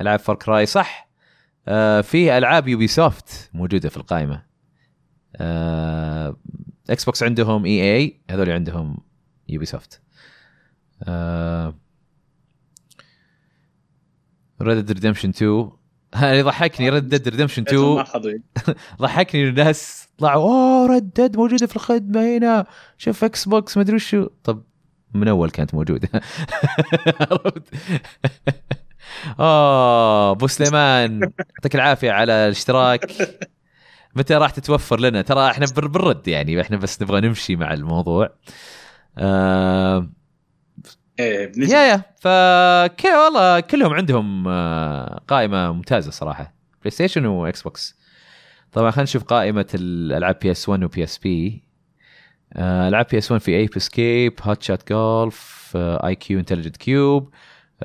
[0.00, 1.07] ألعاب Far Cry صح؟
[2.02, 4.42] في ألعاب Ubisoft موجودة في القائمة.
[5.36, 6.36] آه
[6.90, 8.98] إكس بوكس عندهم EA هذول عندهم
[9.48, 10.00] Ubisoft
[11.02, 11.74] آه
[14.62, 15.70] Red Dead Redemption 2
[16.14, 18.32] هذا يضحكني Red Dead Redemption 2 ما اخذوا
[19.00, 22.66] ضحكني الناس طلعوا أوه Red Dead موجودة في الخدمة هنا.
[22.98, 24.28] شوف إكس بوكس ما أدري وشو.
[24.44, 24.62] طب
[25.14, 26.08] من أول كانت موجودة؟
[29.40, 33.12] آه ابو سليمان يعطيك العافية على الاشتراك.
[34.14, 38.30] متى راح تتوفر لنا؟ ترى إحنا بنرد يعني إحنا بس نبغى نمشي مع الموضوع.
[39.18, 40.10] آه
[41.20, 42.02] إيه يا يا.
[42.20, 46.54] فكذا والله كلهم عندهم آه، قائمة ممتازة صراحة.
[46.80, 47.98] بلاي ستيشن واكس بوكس
[48.72, 51.62] طبعا خلينا نشوف قائمة الألعاب PS 1 و PSP
[52.56, 57.30] ألعاب PS 1 في Ape Escape Hot Shots Golf IQ Intelligent Qube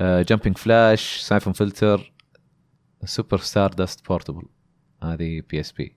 [0.01, 2.13] Jumping Flash Syphon Filter
[3.05, 4.43] Super Stardust Portable
[5.03, 5.95] هذه PSP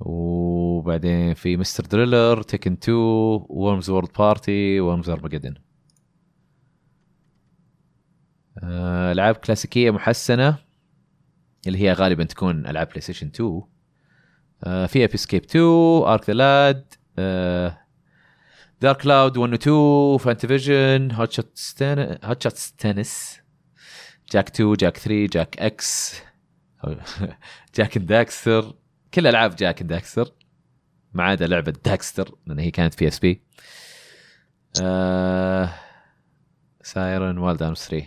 [0.00, 1.86] وبعدين في Mr.
[1.86, 2.98] Driller Tekken 2
[3.48, 5.54] Worms World Party Worms Armageddon
[9.12, 10.58] ألعاب كلاسيكية محسنة
[11.66, 13.62] اللي هي غالبا تكون ألعاب بلاي ستيشن 2
[14.64, 15.64] آه، في Ape Escape 2
[16.02, 16.94] Arc the Lad
[18.80, 21.82] Dark Cloud 1 و 2 FantaVision Hot Shots
[22.24, 23.40] Hot Shots Tennis
[24.32, 26.22] Jak 2 Jak 3 Jak X
[27.74, 28.74] Jak Daxter
[29.14, 30.32] كل العاب Jak Daxter
[31.12, 33.42] ما عدا لعبه Daxter لأن هي كانت PSP
[36.82, 38.06] Siren Wild Arms 3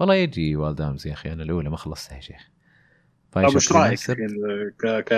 [0.00, 2.50] والله يجي Wild Arms يا أخي أنا الاولى ما خلصتها يا شيخ
[3.32, 4.00] طيب وش رأيك
[4.78, 5.12] ك ك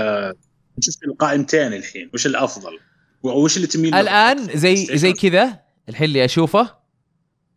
[1.06, 2.78] القائمتين الحين وش الأفضل؟
[3.22, 4.76] وش اللي تميل؟ الآن زي.
[4.76, 6.76] زي كذا الحين اللي أشوفه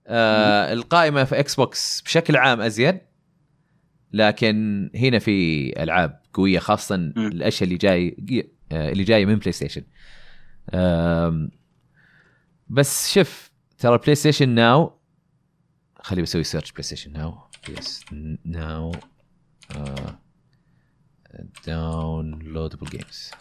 [0.08, 3.00] آه القائمة في إكس بوكس بشكل عام أزين
[4.14, 8.18] لكن هنا في ألعاب قوية خاصة الأشياء اللي جاي
[8.72, 9.84] آه اللي جاية من بلاي ستيشن
[10.74, 11.52] آم،
[12.68, 15.00] بس شوف ترى بلاي ستيشن Now
[16.02, 17.38] خليني بسوي search بلاي ستيشن Now
[17.70, 18.04] yes
[18.46, 18.92] Now
[21.68, 23.32] downloadable games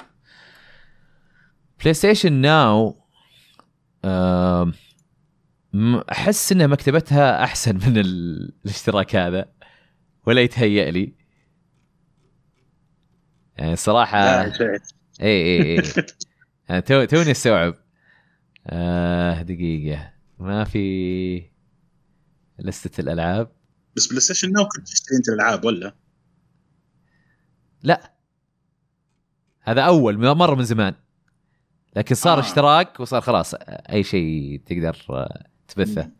[1.80, 2.96] بلاي ستيشن Now
[6.12, 9.52] أحس إن مكتبتها أحسن من ال- الاشتراك هذا
[10.26, 11.14] ولا يتهيأ لي.
[13.58, 14.50] يعني صراحة اي
[15.22, 15.82] اي اي
[16.70, 17.74] أنا تو توني أستوعب.
[18.66, 20.12] آه دقيقة.
[20.38, 21.50] ما في
[22.58, 23.52] لستة الألعاب.
[23.96, 25.94] بس بلاي ستيشن Now كنت تشتري انت الألعاب ولا؟
[27.82, 28.14] لا.
[29.60, 30.94] هذا أول م- مرة من زمان.
[31.96, 32.40] لكن صار آه.
[32.40, 33.54] اشتراك وصار خلاص
[33.90, 36.10] أي شيء تقدر آه، تبثه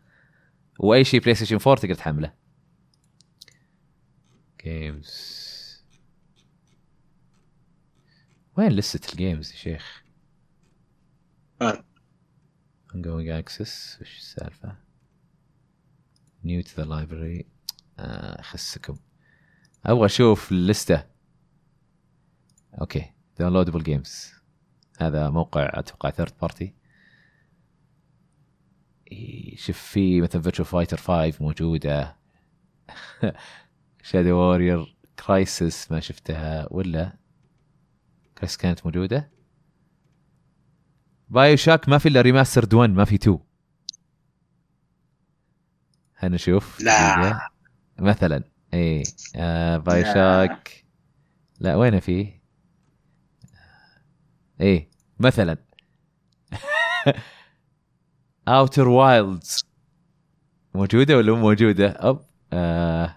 [0.78, 2.32] وأي شيء بلاي ستيشن 4 تقدر تحمله
[4.64, 5.40] games
[8.56, 10.02] وين لستة ال games يا شيخ؟
[11.62, 11.84] آه.
[12.94, 14.76] ongoing access وش السالفة؟
[16.44, 17.44] new to the library
[17.98, 18.96] آه خسكم
[19.86, 21.06] أبغى أشوف اللستة
[22.80, 23.12] أوكي
[23.42, 24.39] downloadable games
[25.00, 26.74] هذا موقع أتوقع third party
[29.56, 32.16] شوف في مثلا Virtua Fighter 5 موجودة.
[34.02, 34.96] Shadow Warrior
[35.26, 37.16] Crysis ما شفتها ولا.
[38.38, 39.30] Crysis كانت موجودة.
[41.28, 43.38] BioShock ما في إلا remastered 1 ما في 2
[46.18, 47.40] خلينا نشوف لا.
[47.98, 48.44] مثلا
[48.74, 49.02] اي
[49.36, 50.04] آه بايو.
[50.04, 50.84] شاك
[51.60, 52.40] لا وين في؟
[54.60, 54.89] إيه.
[55.20, 55.56] مثلا.
[58.48, 59.64] اوتر وايلدز
[60.74, 63.16] موجودة ولا مو موجودة؟ أب آه.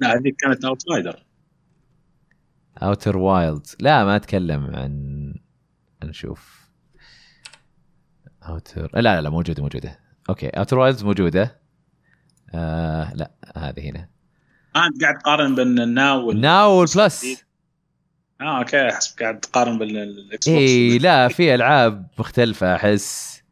[0.00, 1.26] لا هذيك كانت اوتلايدر
[2.82, 5.34] اوتر وايلدز لا ما أتكلم عن
[6.04, 6.70] نشوف.
[8.48, 9.98] Outer لا لا لا موجودة موجودة.
[10.28, 11.60] أوكي Outer Wilds موجودة.
[12.54, 14.08] آه لا هذه هنا.
[14.76, 16.40] أنت قاعد تقارن بين ال Now وال...
[16.40, 17.44] Now وال Plus
[18.40, 23.42] آه أوكي احسب قاعد تقارن بين الاكس بوكس اي لا في ألعاب مختلفة أحس.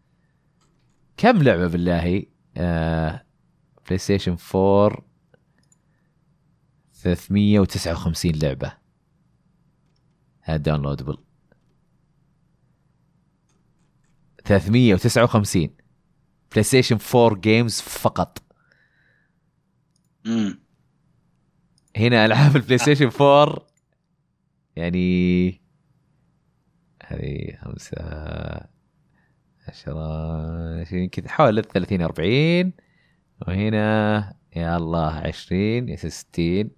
[1.16, 2.26] كم لعبة بالله؟
[2.56, 3.24] آه
[3.86, 5.04] بلاي ستيشن 4
[6.92, 8.72] 359 لعبة.
[10.40, 11.18] هذا downloadable
[14.44, 15.68] 359
[16.52, 18.42] بلاي ستيشن 4 games فقط.
[20.26, 20.60] امم
[21.96, 23.69] هنا ألعاب البلاي ستيشن 4
[24.76, 25.50] يعني
[27.06, 27.96] هذه خمسة
[29.68, 32.72] عشرة عشرين كذا حوالي 30 40
[33.48, 36.70] وهنا يا الله 20 يا 60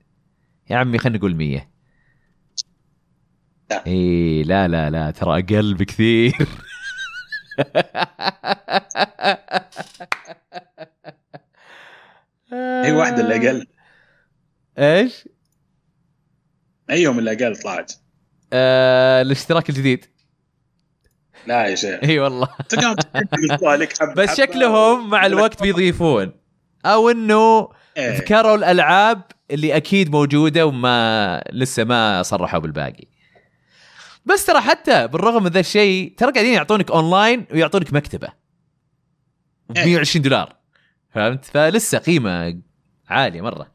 [0.70, 1.72] يا عمي خلينا نقول 100
[3.70, 3.86] لا.
[3.86, 6.48] إي لا لا لا ترى أقل بكثير.
[12.52, 13.66] هي واحدة اللي أقل.
[14.78, 15.28] إيش؟
[16.92, 17.92] ايهم اللي أقل طلعت.
[18.52, 20.06] آه الاشتراك الجديد.
[21.46, 22.00] لا يا شيخ.
[22.04, 22.48] إي والله.
[24.16, 26.32] بس شكلهم مع الوقت بيضيفون.
[26.86, 28.18] أو إنه إيه.
[28.18, 33.06] ذكروا الألعاب اللي أكيد موجودة وما لسه ما صرحوا بالباقي.
[34.24, 38.28] بس ترى حتى بالرغم من ذا الشيء ترى قاعدين يعطونك اونلاين ويعطونك مكتبة.
[39.68, 39.84] ب إيه.
[39.84, 40.56] 120 دولار.
[41.14, 42.60] فهمت؟ فلسه قيمة
[43.08, 43.71] عالية مرة.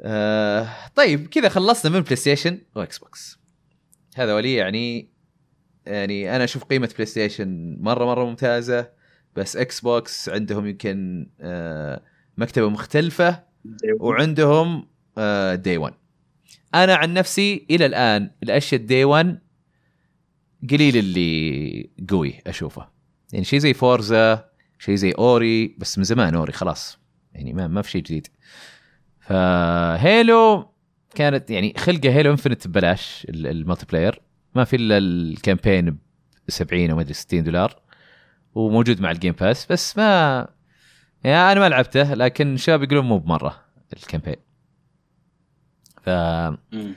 [0.00, 3.38] آه طيب كذا خلصنا من بلاي ستيشن واكس بوكس
[4.16, 5.08] هذا ولي يعني
[5.86, 8.90] يعني أنا أشوف قيمة بلاي ستيشن مرة مرة ممتازة
[9.36, 12.02] بس إكس بوكس عندهم يمكن آه
[12.36, 13.42] مكتبة مختلفة
[14.00, 14.88] وعندهم
[15.54, 15.94] day one
[16.74, 19.38] أنا عن نفسي إلى الآن الأشياء ال day one
[20.70, 22.88] قليل اللي قوي أشوفه.
[23.32, 26.98] يعني شيء زي فورزا شيء زي اوري بس من زمان اوري خلاص.
[27.34, 28.26] يعني ما ما في شيء جديد.
[29.28, 30.68] فهيلو
[31.14, 34.20] كانت يعني خلقة هيلو Infinite ببلاش ال- ال multiplayer.
[34.54, 35.98] ما في إلا ال campaign ب
[36.50, 37.80] 70 أو ما أدري 60 دولار.
[38.54, 40.46] وموجود مع الجيم باس بس ما
[41.24, 43.60] يعني أنا ما لعبته لكن الشباب يقولون مو بمرة
[43.92, 44.36] ال campaign.
[46.02, 46.94] ف مم.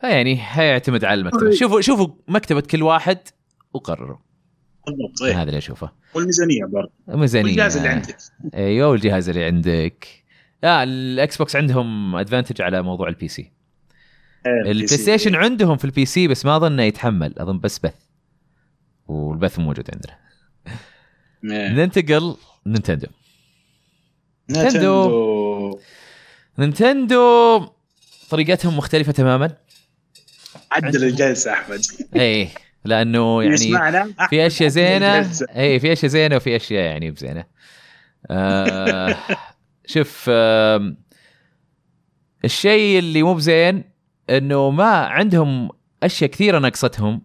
[0.00, 1.50] فيعني هيعتمد على المكتبة.
[1.50, 3.18] شوفوا شوفوا مكتبة كل واحد
[3.72, 4.16] وقرروا.
[4.86, 5.34] بالضبط إيه.
[5.42, 5.90] هذا اللي أشوفه.
[6.14, 6.92] والميزانية برضه.
[7.08, 8.16] ميزانيه والجهاز اللي عندك.
[8.54, 10.21] أيوه والجهاز اللي عندك.
[10.62, 13.52] لا الإكس بوكس عندهم advantage على موضوع ال PC.
[14.46, 17.34] البلاي ستيشن عندهم في ال PC بس ما أظن إنه يتحمل.
[17.38, 17.94] أظن بس بث.
[19.06, 20.18] والبث موجود عندنا.
[21.44, 21.68] إيه.
[21.68, 22.36] ننتقل
[22.66, 23.06] نينتندو.
[24.50, 25.78] نينتندو.
[26.58, 27.66] نينتندو
[28.30, 29.56] طريقتهم مختلفة تماما.
[30.72, 31.80] عدل الجلسة أحمد.
[32.16, 32.48] إيه
[32.84, 33.56] لأنه يعني
[34.28, 35.46] في أشياء الجلسة.
[35.56, 37.44] اي في أشياء زينة وفي أشياء يعني بزينة.
[38.30, 39.16] آه
[39.86, 40.96] شوف آه
[42.44, 43.84] الشيء اللي مو بزين
[44.30, 45.70] إنه ما عندهم
[46.02, 47.22] أشياء كثيرة ناقصتهم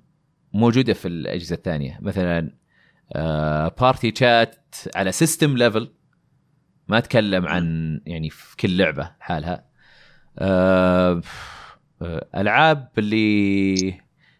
[0.53, 1.99] موجودة في الأجهزة الثانية.
[2.01, 2.51] مثلا
[3.16, 5.91] آه party chat على system level
[6.88, 9.66] ما أتكلم عن يعني في كل لعبة حالها.
[10.39, 11.22] آه
[12.01, 13.99] آه، ألعاب اللي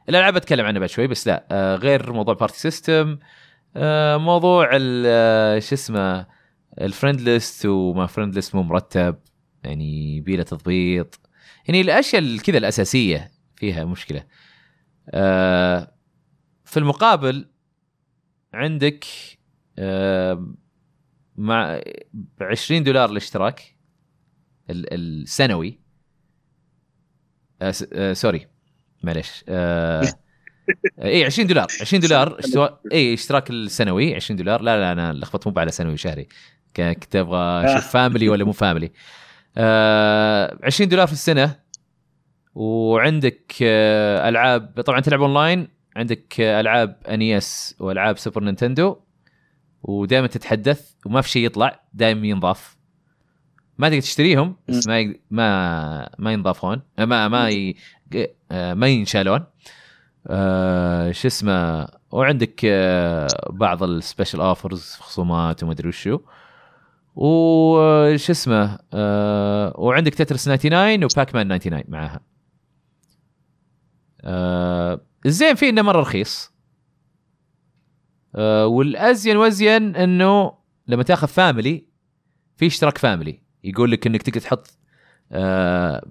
[0.10, 1.48] الألعاب أتكلم عنها بعد شوي بس لا.
[1.52, 3.18] آه، غير موضوع party system
[4.18, 4.70] موضوع
[5.06, 6.37] آه، شو اسمه
[6.82, 9.16] ال friend list وما friend list مو مرتب
[9.64, 11.20] يعني يبي له تضبيط.
[11.68, 14.24] يعني الأشياء ال- كذا الأساسية فيها مشكلة.
[15.10, 15.92] آه،
[16.66, 17.50] في المقابل
[18.54, 19.06] عندك
[19.80, 20.54] آه،
[21.36, 21.82] مع
[22.14, 23.76] ب 20 دولار الاشتراك
[24.70, 25.80] ال- السنوي.
[27.62, 28.48] آه آه sorry
[29.04, 30.02] معلش آه
[31.02, 32.40] اي 20 دولار 20 دولار.
[32.94, 34.62] اي اشتراك السنوي 20 دولار.
[34.62, 36.28] لا لا أنا لخبطت مو على سنوي شهري.
[36.80, 38.92] كنت أبغى أشوف family ولا مو family
[39.58, 41.56] آه 20 دولار في السنة
[42.56, 48.98] وعندك آه ألعاب طبعا تلعب اونلاين عندك آه ألعاب NES وألعاب سوبر نينتندو
[49.84, 52.78] ودائما تتحدث وما في شيء يطلع دائما ينضاف.
[53.78, 57.76] ما تقدر تشتريهم بس ما يق- ما ما ينضافون آه، ما ما ي...
[58.52, 59.44] آه، ما ينشالون.
[60.28, 66.20] آه، شو اسمه وعندك آه، بعض ال special offers خصومات وما أدري وشو.
[67.18, 72.20] وش اسمه آه، وعندك تتريس 99 وباك مان 99 معاها.
[74.22, 76.52] آه، الزين فيه إنه مرة رخيص.
[78.36, 80.54] آه، والأزين وأزين إنه
[80.88, 81.88] لما تاخذ family
[82.56, 84.78] في اشتراك family يقول لك إنك تقدر تحط
[85.32, 86.08] آه،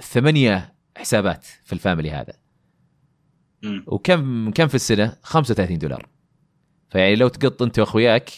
[0.00, 2.32] ثمانية حسابات في ال family هذا.
[3.86, 6.08] وكم كم في السنة؟ 35 دولار.
[6.90, 8.30] فيعني لو تقط أنت وأخوياك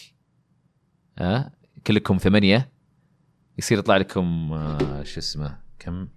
[1.18, 2.72] ها آه كلكم ثمانية.
[3.58, 6.08] يصير يطلع لكم آه شو اسمه كم؟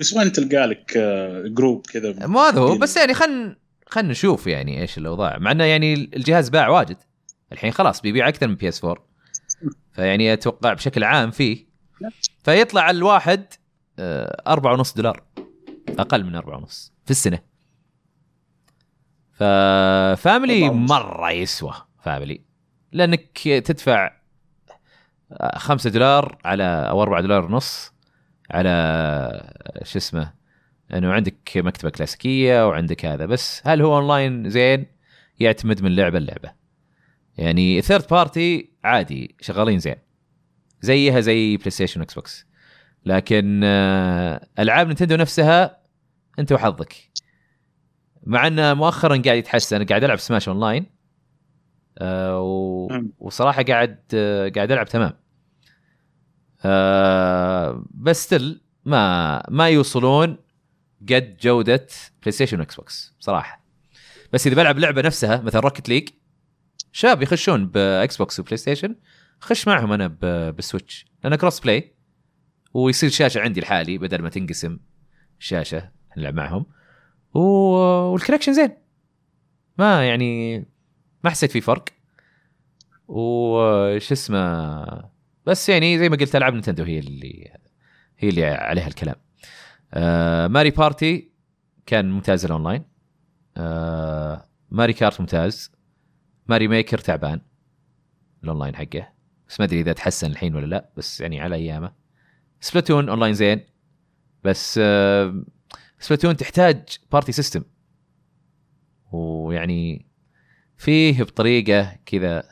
[0.00, 3.56] بس وين تلقى لك آه، group كذا؟ ما هذا هو بس يعني خلينا
[3.86, 5.38] خلينا نشوف يعني إيش الأوضاع.
[5.38, 6.96] مع إنه يعني الجهاز باع واجد.
[7.52, 9.06] الحين خلاص بيبيع أكثر من بي اس 4
[9.92, 11.66] فيعني أتوقع بشكل عام فيه.
[12.44, 13.46] فيطلع الواحد
[13.98, 15.24] آه، أربعة ونص دولار.
[15.88, 17.38] أقل من أربعة ونص في
[19.32, 20.90] ف family أربعة ونص.
[20.90, 22.44] مرة يسوى family.
[22.92, 24.12] لأنك تدفع
[25.32, 27.92] آه، خمسة دولار على أو أربعة دولار ونص
[28.50, 28.70] على
[29.82, 30.32] شو اسمه
[30.94, 33.26] إنه عندك مكتبة كلاسيكية وعندك هذا.
[33.26, 34.86] بس هل هو أونلاين؟ زين.
[35.40, 36.52] يعتمد من لعبة للعبة.
[37.38, 39.96] يعني third party عادي شغالين زين.
[40.80, 42.46] زيها زي بلاي ستيشن واكس بوكس
[43.04, 45.78] لكن آه، ألعاب نينتندو نفسها
[46.38, 46.94] أنت وحظك.
[48.26, 50.86] مع انه مؤخرا قاعد يتحسن قاعد ألعب سماش اونلاين
[51.98, 52.88] آه و...
[53.18, 55.12] وصراحة قاعد آه قاعد ألعب تمام.
[56.64, 60.36] آه بس still ما ما يوصلون
[61.12, 61.86] قد جودة
[62.22, 63.64] بلاي ستيشن واكس بوكس بصراحه
[64.32, 66.08] بس إذا بلعب لعبة نفسها مثلا روكت ليج
[66.92, 68.96] شباب يخشون باكس بوكس وبلاي ستيشن
[69.40, 70.06] خش معهم أنا
[70.52, 71.94] بالسويتش لأن cross-play
[72.74, 74.78] ويصير شاشة عندي لحالي بدل ما تنقسم
[75.38, 76.66] شاشة نلعب معهم.
[77.34, 78.76] وال connection زين.
[79.78, 80.64] ما يعني
[81.26, 81.84] ما حسيت في فرق.
[83.08, 85.10] وش اسمه
[85.46, 87.52] بس يعني زي ما قلت ألعاب نينتندو هي اللي
[88.18, 89.16] هي اللي عليها الكلام.
[89.94, 91.32] آه ماري بارتي
[91.86, 92.84] كان ممتاز الأونلاين.
[93.56, 95.72] آه ماري كارت ممتاز.
[96.48, 97.40] ماري ميكر تعبان.
[98.44, 99.12] الأونلاين حقه.
[99.48, 101.92] بس ما أدري إذا تحسن الحين ولا لا بس يعني على أيامه.
[102.60, 103.60] سبلاتون أونلاين زين.
[104.44, 105.44] بس آه
[105.98, 107.62] سبلاتون تحتاج party system.
[109.12, 110.05] ويعني
[110.76, 112.42] فيه بطريقة كذا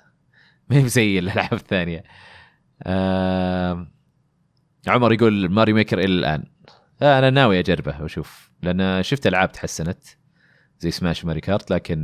[0.69, 2.05] ما هي زي الألعاب الثانية.
[2.83, 3.87] آه
[4.89, 6.45] عمر يقول ماري ميكر إلى الآن.
[7.03, 8.51] آه أنا ناوي أجربه وأشوف.
[8.63, 10.05] لأن شفت ألعاب تحسنت
[10.79, 11.99] زي سماش ماري كارت لكن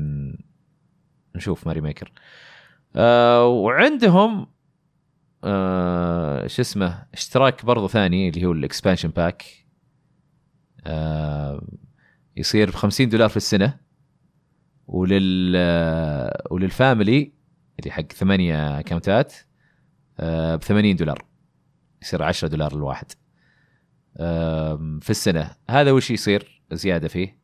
[1.37, 2.13] نشوف ماري ميكر.
[2.97, 4.47] آه وعندهم
[5.45, 9.45] آه شو اسمه اشتراك برضو ثاني اللي هو ال expansion pack.
[10.87, 11.67] آه
[12.37, 13.90] يصير ب 50 دولار في السنة.
[14.91, 17.33] ولل آه، ولل family
[17.79, 19.35] اللي حق ثمانية accountات
[20.19, 21.25] ب 80 دولار.
[22.03, 23.13] يصير 10 دولار الواحد
[25.01, 25.51] في السنة.
[25.71, 27.41] هذا وش يصير؟ زيادة فيه.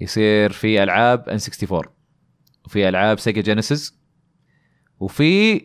[0.00, 1.82] يصير في ألعاب N64
[2.64, 3.98] وفي ألعاب سيجا جينيسيس
[5.00, 5.60] وفي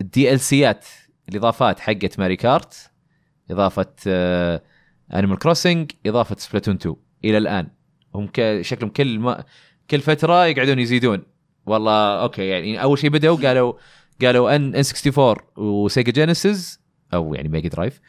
[0.00, 0.86] ال DLCات
[1.28, 2.90] الإضافات حقت ماري كارت
[3.50, 3.94] إضافة
[5.14, 7.68] انيمال كروسنج إضافة سبلاتون 2 إلى الآن.
[8.14, 8.30] هم
[8.60, 9.44] شكلهم كل ما
[9.90, 11.22] كل فترة يقعدون يزيدون.
[11.66, 13.72] والله أوكي يعني أول شيء بدأوا قالوا
[14.22, 16.80] قالوا إن N64 وسيجا جينيسيس
[17.14, 18.00] أو يعني ميجا درايف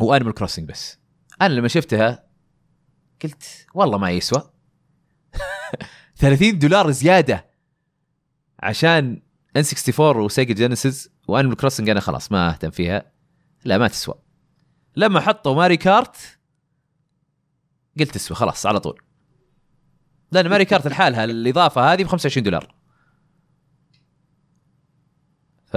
[0.00, 0.98] وانيمال كروسنج بس.
[1.42, 2.24] أنا لما شفتها
[3.22, 4.50] قلت والله ما يسوى.
[6.16, 7.46] 30 دولار زيادة
[8.60, 9.22] عشان
[9.56, 13.12] N64 وسيجا جينيسيس وانيمال كروسنج أنا خلاص ما أهتم فيها.
[13.64, 14.14] لا ما تسوى.
[14.96, 16.16] لما حطوا ماري كارت
[18.00, 19.00] قلت تسوى خلاص على طول.
[20.32, 22.74] لأن ماري كارت لحالها الاضافه هذه ب 25 دولار.
[25.66, 25.76] ف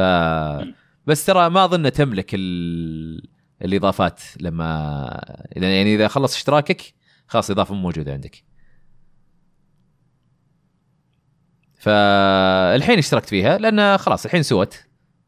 [1.07, 3.29] بس ترى ما أظن تملك ال...
[3.61, 4.65] الإضافات لما
[5.51, 6.93] يعني إذا خلص اشتراكك
[7.27, 8.43] خلاص الإضافة مو موجودة عندك.
[11.73, 14.85] فالحين اشتركت فيها لأن خلاص الحين سوت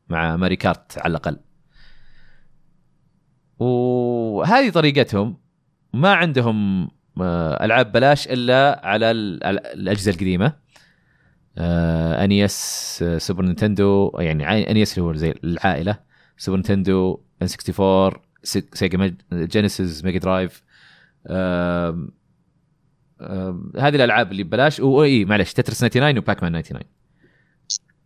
[0.10, 1.40] مع ماري كارت على الأقل.
[3.60, 5.38] وهذه طريقتهم
[5.94, 6.90] ما عندهم
[7.22, 10.54] ألعاب بلاش إلا على ال- ال- الأجهزة القديمة.
[11.58, 16.00] آه، NES آه، سوبر نينتندو يعني NES اللي هو زي العائلة.
[16.38, 20.64] سوبر نينتندو N64 سي- سيجا جينيسيس ميجا درايف
[23.80, 24.80] هذه الألعاب اللي ببلاش.
[24.80, 26.84] واي معلش تترس 99 وباك مان 99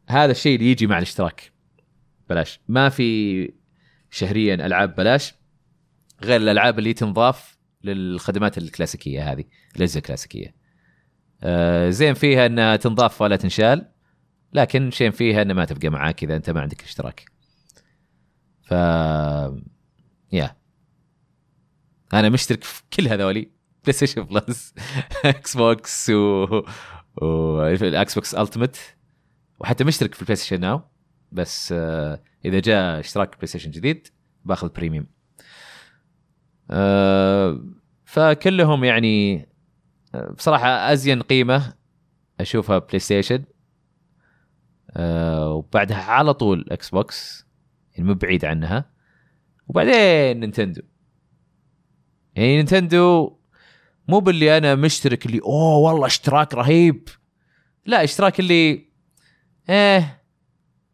[0.10, 1.52] هذا الشيء اللي يجي مع الاشتراك.
[2.30, 2.60] بلاش.
[2.68, 3.52] ما في
[4.12, 5.34] شهريا ألعاب بلاش
[6.24, 7.57] غير الألعاب اللي تنضاف
[7.94, 9.44] للخدمات الكلاسيكية هذه
[9.76, 10.56] الأجهزة الكلاسيكية.
[11.44, 13.92] آه، زين فيها انها تنضاف ولا تنشال
[14.54, 17.26] لكن شين فيها انها ما تبقى معاك إذا أنت ما عندك اشتراك.
[18.62, 18.72] ف
[20.32, 20.58] yeah.
[22.14, 23.58] أنا مشترك في كل هذولي.
[23.88, 24.74] بلاي ستيشن بلس
[25.26, 26.48] إكس بوكس و
[27.22, 28.78] والاكس بوكس التيمت
[29.60, 30.82] وحتى مشترك في البلاي ستيشن ناو
[31.32, 34.08] بس آه، إذا جاء اشتراك بلاي ستيشن جديد
[34.46, 35.08] باخذ بريميوم
[36.72, 37.62] آه،
[38.08, 39.48] فكلهم يعني
[40.38, 41.74] بصراحة أزين قيمة
[42.40, 43.44] أشوفها بلاي ستيشن
[44.92, 47.48] آه، وبعدها على طول إكس بوكس
[47.92, 48.92] يعني مو بعيد عنها.
[49.68, 50.82] وبعدين نينتندو.
[52.36, 53.38] يعني نينتندو
[54.08, 57.10] مو باللي أنا مشترك اللي أوه والله اشتراك رهيب.
[57.86, 58.86] لا اشتراك اللي
[59.70, 60.24] إيه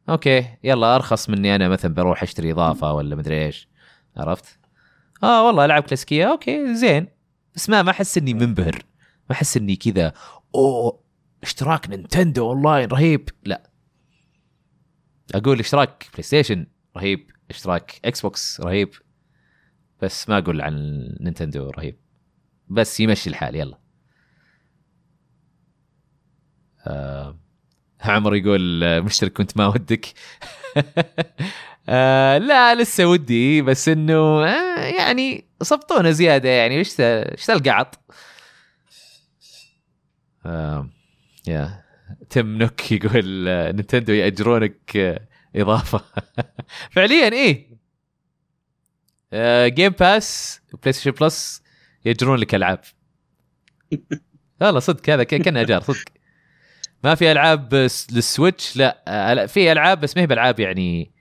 [0.09, 3.69] أوكي يلا أرخص مني أنا مثلا بروح أشتري إضافة ولا مدري إيش.
[4.17, 4.62] عرفت؟
[5.23, 6.31] آه والله ألعاب كلاسيكية.
[6.31, 7.07] أوكي زين.
[7.55, 8.85] بس ما ما أحس إني منبهر.
[9.29, 10.13] ما أحس إني كذا
[10.55, 11.03] أوه
[11.43, 13.29] اشتراك نينتندو أونلاين رهيب.
[13.45, 13.69] لا.
[15.35, 16.65] أقول اشتراك بلاي ستيشن
[16.97, 17.31] رهيب.
[17.49, 18.89] اشتراك إكس بوكس رهيب.
[20.01, 20.73] بس ما أقول عن
[21.19, 21.97] نينتندو رهيب.
[22.67, 23.79] بس يمشي الحال يلا.
[26.87, 27.39] آه
[28.01, 30.05] عمر يقول آه، مشترك كنت ما ودك.
[31.89, 36.77] آه لا لسه ودي بس إنه آه يعني صبطونا زيادة يعني.
[36.77, 37.99] إيش ذا- إيش القعط؟
[40.45, 40.89] آه
[41.47, 41.83] yeah.
[42.29, 46.01] تم نوك يقول آه، نينتندو يأجرونك آه، إضافة.
[46.91, 47.73] فعليا إيه.
[49.67, 51.63] جيم باس بلاي ستيشن بلس
[52.05, 52.79] يجرون لك ألعاب.
[54.61, 56.03] والله صدق هذا كان أجار صدق.
[57.03, 57.73] ما في ألعاب
[58.11, 61.12] للسويتش لا في ألعاب بس ما هي بألعاب يعني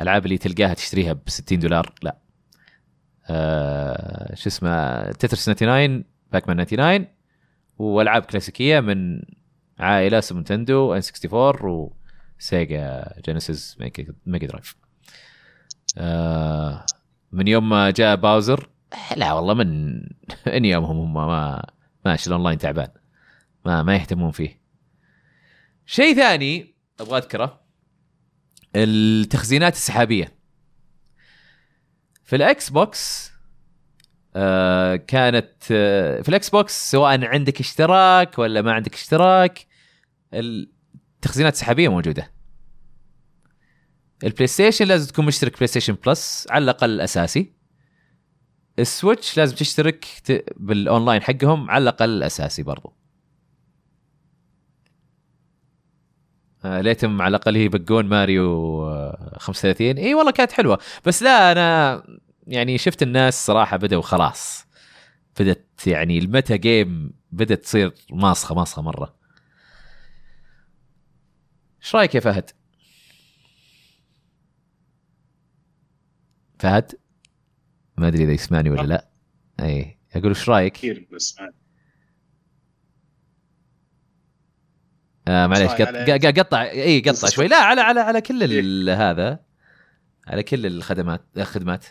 [0.00, 2.16] ألعاب اللي تلقاها تشتريها ب 60 دولار؟ لا.
[3.28, 7.06] آه، شو اسمه تترس 99 باك مان 99
[7.78, 9.22] والعاب كلاسيكية من
[9.78, 11.90] عائلة سوبر نتندو N64
[12.38, 13.78] وسيجا جينيسيس
[14.26, 14.76] ميجا درايف.
[15.98, 16.86] آه،
[17.32, 18.68] من يوم ما جاء باوزر
[19.16, 20.00] لا والله من
[20.46, 21.66] من يومهم هم ما
[22.04, 22.88] ماشي الأونلاين تعبان.
[23.64, 24.60] ما ما يهتمون فيه.
[25.86, 27.65] شيء ثاني أبغى أذكره.
[28.74, 30.36] التخزينات السحابية.
[32.24, 33.32] في ال Xbox
[34.36, 39.66] آه كانت آه في ال Xbox سواء عندك اشتراك ولا ما عندك اشتراك
[40.34, 42.32] التخزينات السحابية موجودة.
[44.24, 47.52] ال PlayStation لازم تكون مشترك PlayStation Plus على الأقل الأساسي.
[48.78, 50.06] ال Switch لازم تشترك.
[50.56, 52.95] بالأونلاين حقهم على الأقل الأساسي برضو.
[56.82, 60.78] ليتهم على الأقل يبقون ماريو آه 35 إي والله كانت حلوة.
[61.04, 62.02] بس لا أنا
[62.46, 64.66] يعني شفت الناس صراحة بدأوا خلاص.
[65.40, 69.16] بدت يعني ال meta game بدت تصير ماسخه ماسخه مرة.
[71.82, 72.50] إيش رأيك يا فهد؟
[76.58, 76.92] فهد؟
[77.96, 79.08] ما أدري إذا يسمعني ولا لا.
[79.60, 81.36] إي أقول إيش رأيك؟ كثير بس
[85.28, 86.38] آه معليش قط...
[86.38, 87.48] قطع إي قطع شوي.
[87.48, 89.38] لا على على على كل ال- هذا
[90.26, 91.84] على كل الخدمات الخدمات.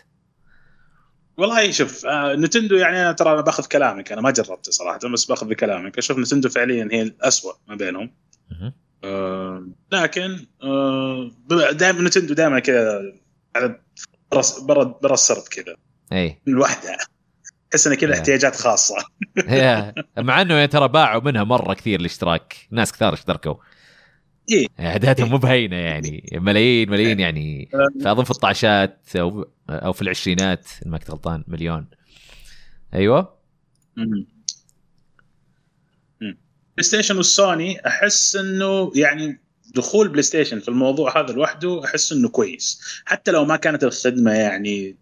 [1.36, 5.24] والله شوف آه نتندو يعني أنا ترى أنا باخذ كلامك أنا ما جربته صراحة بس
[5.24, 5.98] باخذ بكلامك.
[5.98, 8.12] أشوف نتندو فعليا هي الاسوء ما بينهم.
[9.04, 11.30] آه لكن آه
[11.72, 13.12] دائما نتندو دائما كذا
[13.56, 13.80] على
[14.62, 15.76] برا برا السرد كذا.
[16.12, 16.40] إي.
[16.46, 16.98] لوحدها
[17.70, 18.14] تحس انها كذا.
[18.14, 18.96] احتياجات خاصة.
[20.18, 22.56] مع إنه ترى باعوا منها مرة كثير الاشتراك.
[22.70, 23.54] ناس كثار اشتركوا.
[24.50, 24.66] إيه.
[24.80, 26.30] اعدادهم مو بهينة يعني.
[26.32, 27.70] ملايين ملايين يعني.
[28.04, 31.86] فأظن في الطعشات أو أو في العشرينات إن ما كنت غلطان مليون.
[32.94, 33.36] أيوه.
[36.76, 39.40] PlayStation وال Sony أحس إنه يعني
[39.74, 42.80] دخول PlayStation في الموضوع هذا لوحده أحس إنه كويس.
[43.04, 44.96] حتى لو ما كانت الخدمة يعني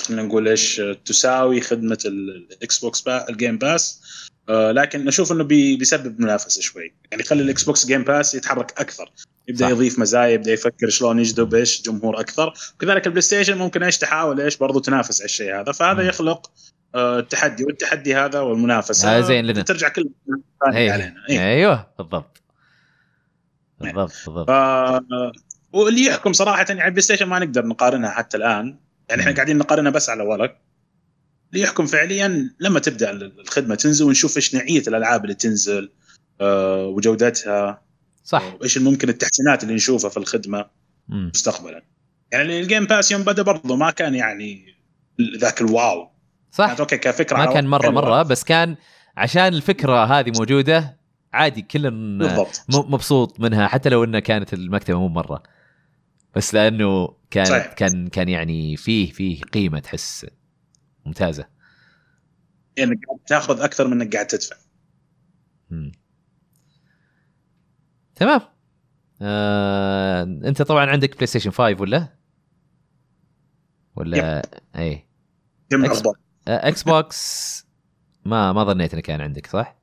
[0.00, 4.02] خلينا نقول إيش تساوي خدمة ال- ال Xbox بال Game Pass
[4.48, 6.94] آه لكن أشوف إنه بي بيسبب منافسة شوي.
[7.10, 9.12] يعني يخلي ال Xbox Game Pass يتحرك أكثر.
[9.48, 9.70] يبدأ صح.
[9.70, 12.52] يضيف مزايا يبدأ يفكر شلون يجذب إيش جمهور أكثر.
[12.74, 15.72] وكذلك ال PlayStation ممكن إيش تحاول إيش برضو تنافس على الشيء هذا.
[15.72, 16.08] فهذا مم.
[16.08, 16.50] يخلق
[16.94, 17.64] آه، التحدي.
[17.64, 19.62] والتحدي هذا والمنافسة هذا زين لنا.
[19.62, 20.10] ترجع كل
[20.74, 20.90] أي.
[20.90, 21.14] علينا.
[21.30, 21.40] إيه.
[21.40, 22.42] أيوه بالضبط.
[23.80, 24.48] بالضبط بالضبط.
[24.48, 24.52] ف...
[25.72, 28.78] واللي يحكم صراحة يعني PlayStation ما نقدر نقارنها حتى الآن.
[29.08, 29.32] يعني إحنا.
[29.34, 30.56] قاعدين نقارنها بس على ورق
[31.52, 35.92] اللي يحكم فعليا لما تبدأ الخدمة تنزل ونشوف إيش نوعية الألعاب اللي تنزل
[36.40, 37.82] آه، وجودتها
[38.24, 40.66] صح وايش ممكن التحسينات اللي نشوفها في الخدمة
[41.08, 41.30] مم.
[41.34, 41.82] مستقبلا
[42.32, 44.74] يعني ال Game Pass يوم بدأ برضه ما كان يعني
[45.38, 46.08] ذاك ال wow
[46.52, 47.90] صح كانت okay كفكرة ما كان مرة.
[47.90, 48.76] مرة بس كان
[49.16, 50.96] عشان الفكرة هذه موجودة
[51.32, 55.42] عادي كل بالضبط م- مبسوط منها حتى لو إنها كانت المكتبة مو مرة
[56.36, 57.72] بس لأنه كانت صحيح.
[57.72, 60.26] كان كان يعني فيه فيه قيمة تحس
[61.06, 61.48] ممتازة
[62.76, 64.56] يعني قاعد تاخذ أكثر من إنك قاعد تدفع
[65.70, 65.92] مم.
[68.16, 68.40] تمام
[69.22, 72.16] آه، أنت طبعا عندك PlayStation 5 ولا؟
[73.96, 74.42] ولا
[74.76, 75.06] اي
[75.72, 76.12] جمع X- افضل
[76.48, 77.66] آه، Xbox
[78.24, 79.76] ما ما ظنيت إنه كان عندك صح؟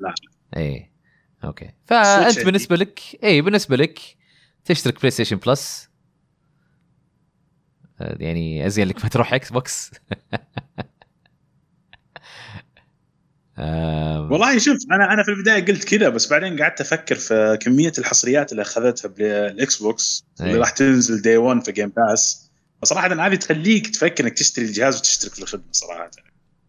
[0.00, 0.14] لا.
[0.56, 0.92] اي
[1.44, 2.44] okay فأنت.
[2.44, 4.00] بالنسبة لك اي بالنسبة لك
[4.64, 5.88] تشترك PlayStation Plus
[8.00, 9.90] يعني أزين لك ما تروح Xbox
[14.30, 18.52] والله شوف أنا أنا في البداية قلت كذا بس بعدين قعدت أفكر في كمية الحصريات
[18.52, 20.56] اللي أخذتها بال Xbox اللي أي.
[20.58, 22.50] راح تنزل day 1 في Game Pass
[22.82, 26.10] فصراحه هذه تخليك تفكر إنك تشتري الجهاز وتشترك في الخدمه صراحة.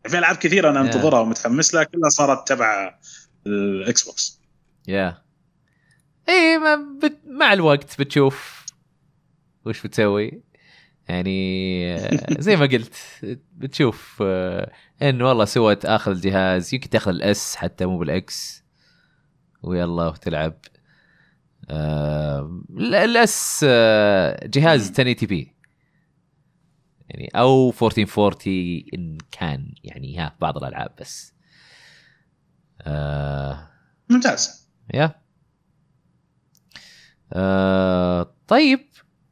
[0.08, 0.82] في ألعاب كثيرة أنا.
[0.82, 3.00] انتظرها ومتحمس لها كلها صارت تبع
[3.48, 4.40] ال Xbox
[4.88, 5.25] يا
[6.30, 7.20] اي ما بت...
[7.28, 8.66] مع الوقت بتشوف
[9.66, 10.44] وش بتسوي.
[11.08, 12.96] يعني آه، زي ما قلت
[13.54, 14.72] بتشوف آه،
[15.02, 18.64] إن والله سوت آخذ الجهاز يمكن تاخذ ال S حتى مو بال X.
[19.64, 20.60] ويلا وتلعب.
[21.70, 25.56] آه، ال- الأس آه، جهاز 1080 بي.
[27.10, 31.34] يعني أو 1440 إن كان يعني ها بعض الألعاب بس.
[32.82, 33.70] آه
[34.10, 34.70] ممتاز.
[34.94, 35.25] يا.
[37.34, 38.80] آه طيب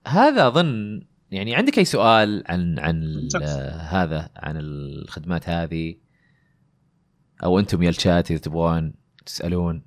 [0.08, 3.28] هذا أظن يعني عندك أي سؤال عن عن
[3.80, 5.96] هذا عن الخدمات هذه؟
[7.44, 8.94] أو أنتم يا الشات إذا تبغون
[9.26, 9.86] تسألون.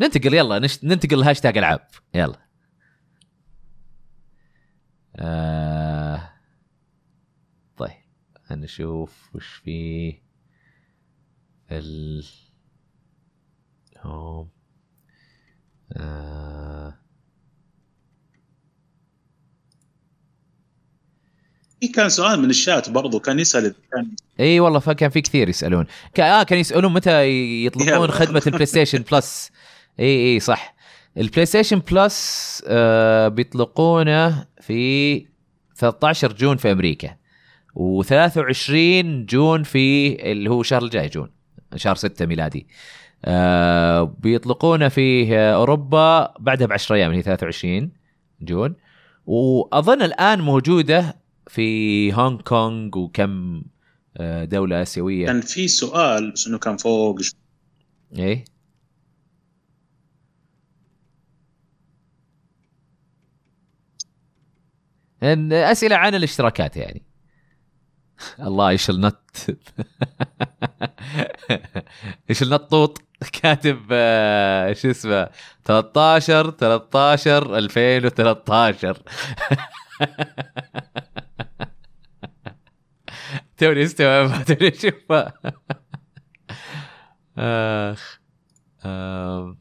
[0.00, 0.84] ننتقل يلا نش...
[0.84, 1.86] ننتقل لهاشتاج ألعاب.
[2.14, 2.38] يلا.
[5.16, 6.30] آه...
[7.76, 7.96] طيب
[8.50, 10.22] نشوف وش فيه
[11.70, 12.24] ال
[13.98, 14.59] هوم.
[15.96, 16.94] آه...
[21.80, 24.10] في كان سؤال من الشات برضو كان يسأل كان
[24.40, 25.86] إي والله فكان في كثير يسألون.
[26.14, 27.28] كان آه كان يسألون متى
[27.66, 28.10] يطلقون.
[28.10, 29.50] خدمة ال PlayStation Plus
[30.00, 30.74] إي إي صح.
[31.16, 35.26] ال PlayStation Plus آه بيطلقونه في
[35.76, 37.16] 13 June في أمريكا
[37.78, 38.70] و23
[39.28, 41.30] June في اللي هو الشهر الجاي June
[41.76, 42.66] شهر 6 ميلادي.
[42.68, 42.99] آه
[44.04, 47.92] بيطلقونه في آه، أوروبا بعدها ب 10 أيام اللي هي 23
[48.40, 48.74] جون.
[49.26, 51.16] وأظن الآن موجودة
[51.46, 53.62] في هونغ كونغ وكم
[54.16, 55.26] آه، دولة آسيوية.
[55.26, 57.20] كان في سؤال بس إنه كان فوق
[58.18, 58.44] إيه؟
[65.52, 67.09] أسئلة عن الاشتراكات يعني.
[68.40, 69.36] الله إيش النت
[72.30, 73.02] إيش النطوط
[73.42, 75.28] كاتب آه، شو اسمه
[75.64, 79.02] 13 13 2013
[83.58, 85.32] توني استوعب توني اشوفها
[87.38, 88.20] آخ
[88.84, 89.56] آم.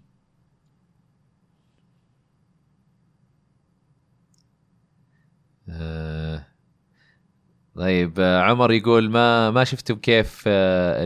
[7.80, 11.04] طيب آه، عمر يقول ما ما شفتم كيف آه،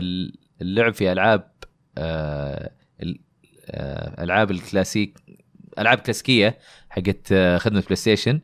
[0.62, 1.52] اللعب في ألعاب
[1.98, 2.70] آه،
[3.02, 3.20] ال-
[4.20, 5.18] ألعاب الكلاسيك
[5.78, 6.58] ألعاب كلاسيكية
[6.90, 8.40] حقت خدمة PlayStation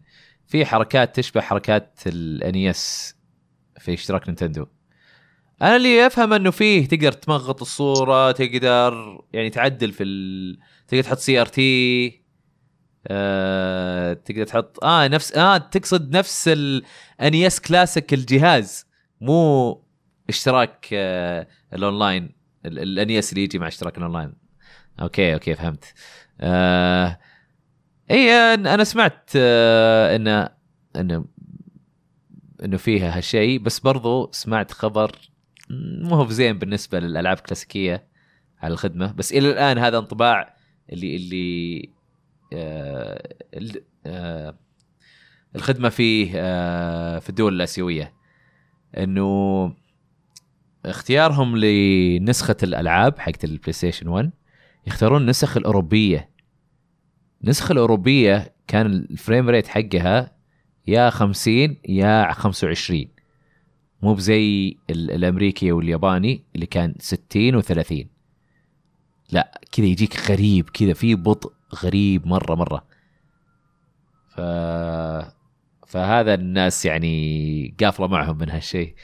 [0.46, 3.16] في حركات تشبه حركات ال NES
[3.78, 4.66] في اشتراك Nintendo.
[5.62, 10.58] أنا اللي أفهم إنه فيه تقدر تمغط الصورة تقدر يعني تعدل في ال...
[10.88, 12.19] تقدر تحط CRT
[13.06, 14.12] آه...
[14.12, 18.86] تقدر تحط آه نفس آه تقصد نفس ال NES Classic الجهاز
[19.20, 19.82] مو
[20.28, 22.32] اشتراك آه الأونلاين.
[22.66, 24.32] ال- ال NES اللي يجي مع اشتراك ال online.
[25.02, 25.94] okay okay فهمت.
[26.40, 27.18] آه...
[28.10, 30.48] إي أنا سمعت آه انه
[30.96, 31.24] انه
[32.64, 35.12] إنه فيها هالشيء بس برضو سمعت خبر
[35.70, 38.08] مو هو زين بالنسبة للألعاب الكلاسيكية
[38.62, 39.12] على الخدمة.
[39.12, 40.56] بس إلى الآن هذا انطباع
[40.92, 41.99] اللي اللي ال-
[45.56, 48.12] الخدمة فيه آه في الدول الآسيوية
[48.98, 49.72] إنه
[50.86, 54.30] اختيارهم لنسخة الألعاب حقت ال PlayStation 1
[54.86, 56.30] يختارون النسخ الأوروبية.
[57.44, 60.32] النسخة الأوروبية كان ال frame rate حقها
[60.86, 63.08] يا 50 يا 25
[64.02, 67.94] مو بزي ال- الأمريكي والياباني اللي كان 60 و30
[69.32, 71.52] لا كذا يجيك غريب كذا في بطء.
[71.74, 72.84] غريب مرة مرة.
[74.28, 74.40] ف
[75.86, 78.94] فهذا الناس يعني قافله معهم من هالشيء.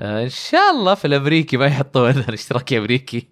[0.00, 3.28] آه، إن شاء الله في الأمريكي ما يحطون الاشتراك أمريكي.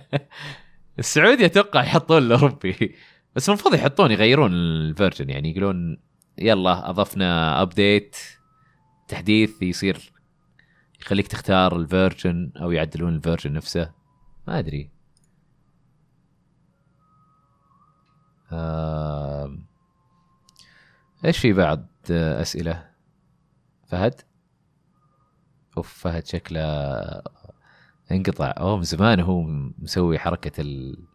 [0.98, 2.94] السعودي أتوقع يحطون الأوروبي.
[3.36, 5.98] بس المفروض يحطون يغيرون ال version يعني يقولون
[6.38, 8.16] يلا أضفنا update
[9.08, 10.12] تحديث يصير
[11.00, 13.90] يخليك تختار ال version أو يعدلون ال version نفسه.
[14.48, 14.99] ما أدري.
[21.24, 22.90] إيش في بعد آه، أسئلة؟
[23.88, 24.20] فهد؟
[25.76, 26.60] أوف فهد شكله
[28.12, 28.54] انقطع.
[28.58, 29.42] أوه من زمان هو
[29.78, 30.98] مسوي حركة ال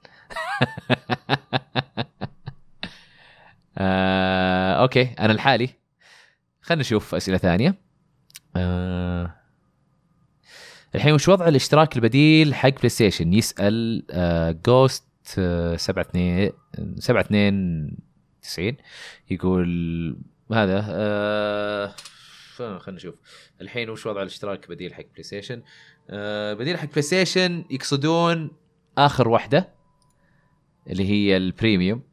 [3.77, 5.69] آه، أوكي أنا لحالي.
[6.61, 7.75] خلينا نشوف أسئلة ثانية.
[8.55, 9.35] آه،
[10.95, 14.05] الحين وش وضع الاشتراك البديل حق PlayStation يسال
[15.39, 17.97] آه، Ghost 72 72
[18.41, 18.77] 90
[19.31, 20.17] يقول
[20.51, 21.95] هذا آه،
[22.55, 23.15] خلينا نشوف.
[23.61, 25.63] الحين وش وضع الاشتراك بديل حق PlayStation
[26.09, 28.51] آه، بديل حق PlayStation يقصدون
[28.97, 29.73] آخر واحدة
[30.89, 32.03] اللي هي ال premium.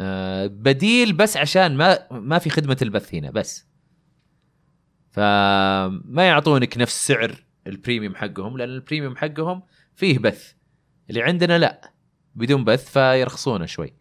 [0.00, 3.66] آه، بديل بس عشان ما ما في خدمة البث هنا بس.
[5.10, 9.62] فما يعطونك نفس سعر ال premium حقهم لأن ال premium حقهم
[9.94, 10.52] فيه بث.
[11.10, 11.91] اللي عندنا لا.
[12.34, 13.92] بدون بث فيرخصونه شوي.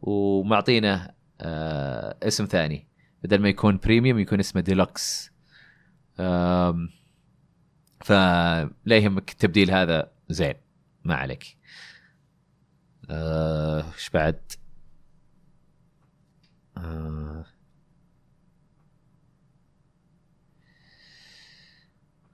[0.00, 2.88] ومعطينا آه اسم ثاني.
[3.24, 5.30] بدل ما يكون premium يكون اسمه ديلوكس
[8.04, 10.10] فلا يهمك التبديل هذا.
[10.28, 10.54] زين
[11.04, 11.56] ما عليك.
[13.10, 14.52] آه، إيش بعد؟
[16.76, 17.44] آه.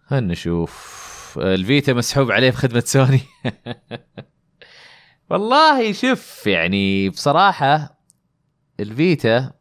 [0.06, 1.02] خلنا نشوف؟
[1.38, 3.20] الفيتا مسحوب عليه في خدمه سوني.
[5.32, 7.98] والله شوف يعني بصراحة
[8.80, 9.52] الفيتا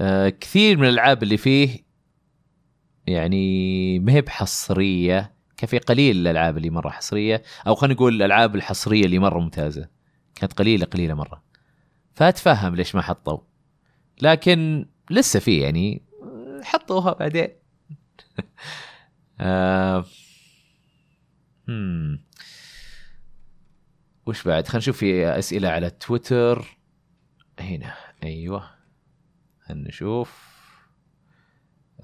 [0.00, 1.78] آه كثير من الألعاب اللي فيه
[3.06, 9.04] يعني ما هي بحصرية كفي قليل الألعاب اللي مرة حصرية أو خلينا نقول الألعاب الحصرية
[9.04, 9.88] اللي مرة ممتازة
[10.34, 11.42] كانت قليلة قليلة مرة.
[12.14, 13.38] فأتفهم ليش ما حطوا.
[14.20, 16.02] لكن لسه في يعني
[16.62, 17.48] حطوها بعدين.
[19.40, 20.04] آه...
[21.68, 22.31] هم.
[24.26, 26.78] وش بعد؟ خلينا نشوف في أسئلة على تويتر.
[27.60, 28.70] هنا أيوه.
[29.60, 30.52] خلينا نشوف.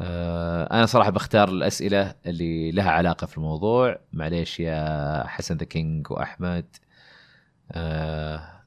[0.00, 3.98] آه أنا صراحة بختار الأسئلة اللي لها علاقة في الموضوع.
[4.12, 6.76] معليش يا حسن The King وأحمد.
[7.72, 8.58] آه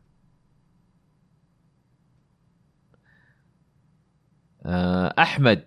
[4.66, 5.66] آه أحمد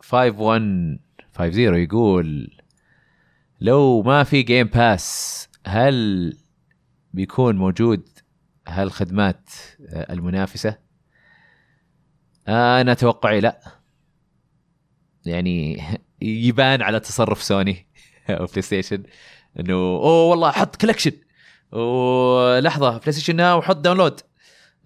[0.00, 2.50] 5150 يقول
[3.60, 6.36] لو ما في Game Pass هل
[7.14, 8.08] بيكون موجود
[8.68, 9.50] هالخدمات
[9.88, 10.78] آه، المنافسة؟
[12.48, 13.60] أنا توقعي لا.
[15.26, 15.82] يعني
[16.22, 17.86] يبان على تصرف سوني
[18.30, 19.02] أو PlayStation
[19.60, 21.12] إنه أوه والله حط collection
[21.72, 24.20] ولحظه PlayStation Now حط download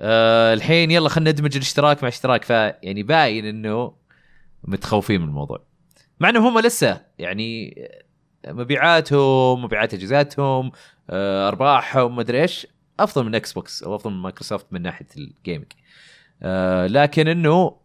[0.01, 2.45] آه الحين يلا خلينا ندمج الاشتراك مع اشتراك.
[2.45, 3.95] فيعني باين إنه
[4.65, 5.65] متخوفين من الموضوع.
[6.21, 7.75] مع إنهم هم لسه يعني
[8.47, 10.73] مبيعاتهم مبيعات اجهزتهم
[11.11, 12.67] آه أرباحهم مدري إيش.
[13.01, 15.73] أفضل من Xbox أو أفضل من مايكروسوفت من ناحية ال gaming
[16.43, 17.77] آه لكن إنه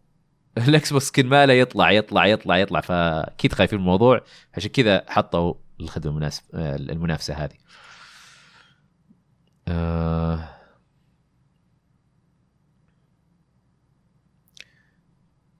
[0.68, 2.80] ال Xbox كل ماله يطلع يطلع يطلع يطلع.
[2.80, 4.24] فأكيد خايفين من الموضوع.
[4.54, 7.54] عشان كذا حطوا الخدمة المناسب المنافسة هذه.
[9.68, 10.48] آه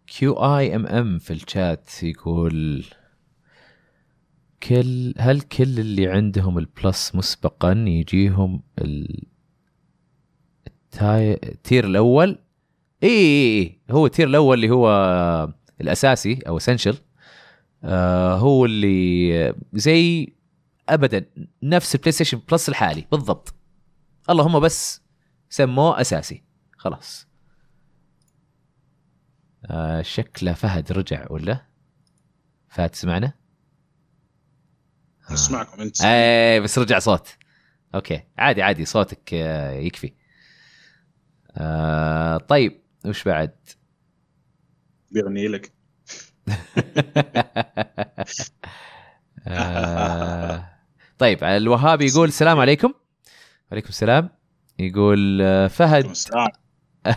[0.07, 2.85] كيو اي ام ام في الشات يقول
[4.63, 9.25] كل هل كل اللي عندهم ال Plus مسبقا يجيهم ال
[11.45, 12.39] ال tier الأول؟
[13.03, 14.89] اي اي اي هو ال tier الأول اللي هو
[15.81, 16.99] الأساسي أو essential
[17.85, 20.33] آه هو اللي زي
[20.89, 21.25] ابدا
[21.63, 23.55] نفس ال PlayStation Plus الحالي بالضبط.
[24.31, 25.03] اللهم بس
[25.51, 26.43] سموه أساسي.
[26.77, 27.29] خلاص.
[29.65, 31.67] آه شكله فهد رجع ولا؟
[32.69, 33.33] فهد تسمعنا؟
[35.33, 37.29] اسمعكم انت إيه بس رجع صوت.
[37.95, 38.23] أوكي.
[38.39, 40.13] عادي عادي صوتك آه يكفي.
[41.57, 43.57] آه طيب وش بعد؟
[45.11, 45.73] بيغني لك.
[49.49, 50.69] آه
[51.19, 52.95] طيب الوهابي يقول السلام عليكم.
[53.71, 54.31] وعليكم السلام.
[54.79, 56.07] يقول آه، فهد.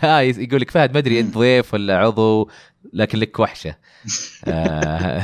[0.04, 2.50] آه يقول لك فهد ما أدري أنت ضيف ولا عضو
[2.92, 3.76] لكن لك وحشة.
[4.48, 5.22] آه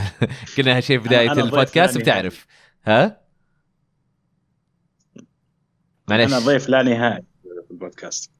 [0.58, 2.46] قلنا هالشيء في بداية البودكاست بتعرف
[2.86, 3.20] ها؟
[6.08, 6.32] معليش.
[6.32, 7.22] أنا ضيف لا نهائي
[7.66, 8.30] في البودكاست.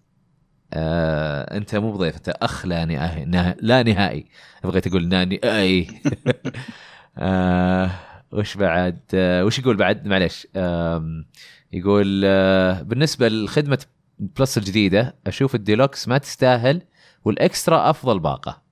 [0.73, 3.57] آه، أنت مو بضيف أنت أخ لا نهائي نه...
[3.61, 4.27] لا نهائي.
[4.65, 5.89] بغيت أقول ناني اي
[7.19, 7.91] آه،
[8.33, 10.47] وش بعد؟ آه، وش يقول بعد؟ معليش.
[10.57, 11.25] آم،
[11.73, 13.79] يقول آه، بالنسبة لخدمة
[14.19, 16.83] Plus الجديدة أشوف الديلوكس ما تستاهل
[17.25, 18.63] وال extra أفضل باقة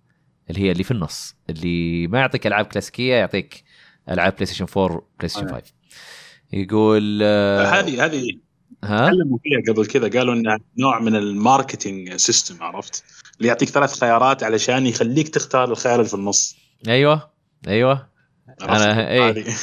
[0.51, 3.65] اللي هي اللي في النص اللي ما يعطيك ألعاب كلاسيكية يعطيك
[4.11, 5.63] ألعاب PlayStation 4 PlayStation 5
[6.53, 8.39] يقول آه، هذه هذه
[8.85, 13.05] ها؟ تكلموا فيها قبل كذا قالوا إنها نوع من ال marketing system عرفت؟
[13.39, 16.57] اللي يعطيك ثلاث خيارات علشان يخليك تختار الخيار اللي في النص.
[16.89, 17.31] أيوه
[17.69, 18.09] أيوه.
[18.63, 19.29] إيه.
[19.29, 19.55] هذه.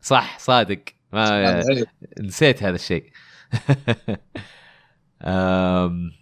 [0.00, 0.80] صح صادق.
[1.12, 1.86] ما هذه.
[2.20, 3.10] نسيت هذا الشيء.
[5.22, 6.12] أم،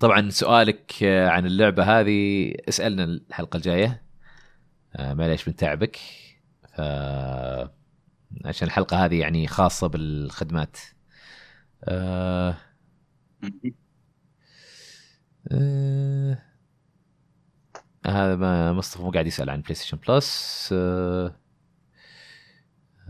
[0.00, 4.02] طبعا سؤالك عن اللعبة هذه اسألنا الحلقة الجاية.
[4.96, 5.98] أه، معليش بنتعبك
[6.72, 6.80] ف
[8.44, 10.76] عشان الحلقة هذه يعني خاصة بالخدمات.
[11.84, 12.56] أه...
[15.52, 16.38] أه...
[18.06, 21.36] هذا مصطفى مو قاعد يسأل عن PlayStation Plus أه...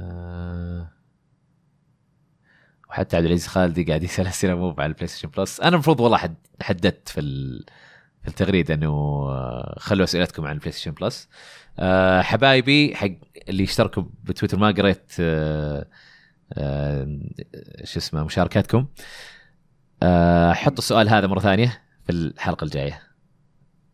[0.00, 0.90] أه...
[2.88, 6.18] وحتى عبد العزيز خالدي قاعد يسأل أسئلة مو على ال PlayStation Plus أنا المفروض والله
[6.18, 7.64] حد حددت في ال...
[8.22, 8.88] في التغريده إنه
[9.30, 11.28] آه، خلوا أسئلتكم عن ال PlayStation Plus
[12.22, 13.10] حبايبي حق
[13.48, 15.86] اللي اشتركوا بتويتر ما قريت أه...
[16.52, 17.18] أه...
[17.84, 18.86] شو اسمه مشاركاتكم.
[20.52, 23.02] حطوا السؤال هذا مرة ثانية في الحلقة الجاية.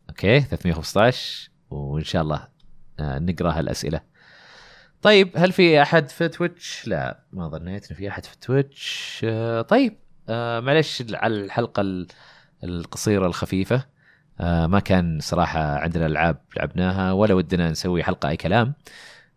[0.08, 2.48] أوكي 315 وإن شاء الله
[3.00, 4.00] آه، نقرأ هالأسئلة.
[5.02, 9.20] طيب هل في أحد في Twitch؟ لا ما ظنيت إنه في أحد في Twitch.
[9.24, 9.96] آه، طيب
[10.28, 12.06] آه، معلش على الحلقة ال-
[12.64, 13.76] القصيرة الخفيفة.
[13.76, 13.84] آه،
[14.40, 18.74] ما كان صراحة عندنا العاب لعبناها ولا ودنا نسوي حلقة أي كلام.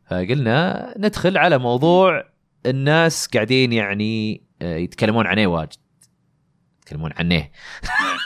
[0.09, 2.25] فقلنا ندخل على موضوع
[2.65, 5.77] الناس قاعدين يعني آه، يتكلمون عنه واجد.
[6.81, 7.49] يتكلمون عنه.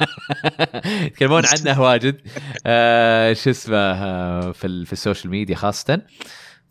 [1.08, 2.22] يتكلمون عنه واجد.
[2.66, 6.02] آه شو اسمه آه في, في السوشيال ميديا خاصة.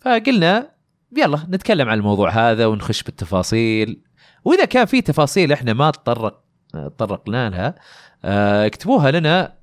[0.01, 0.71] فقلنا
[1.17, 4.03] يلا نتكلم عن الموضوع هذا ونخش بالتفاصيل.
[4.45, 6.43] وإذا كان في تفاصيل إحنا ما تطرق
[6.73, 7.75] تطرقنا لها
[8.25, 9.62] آه اكتبوها لنا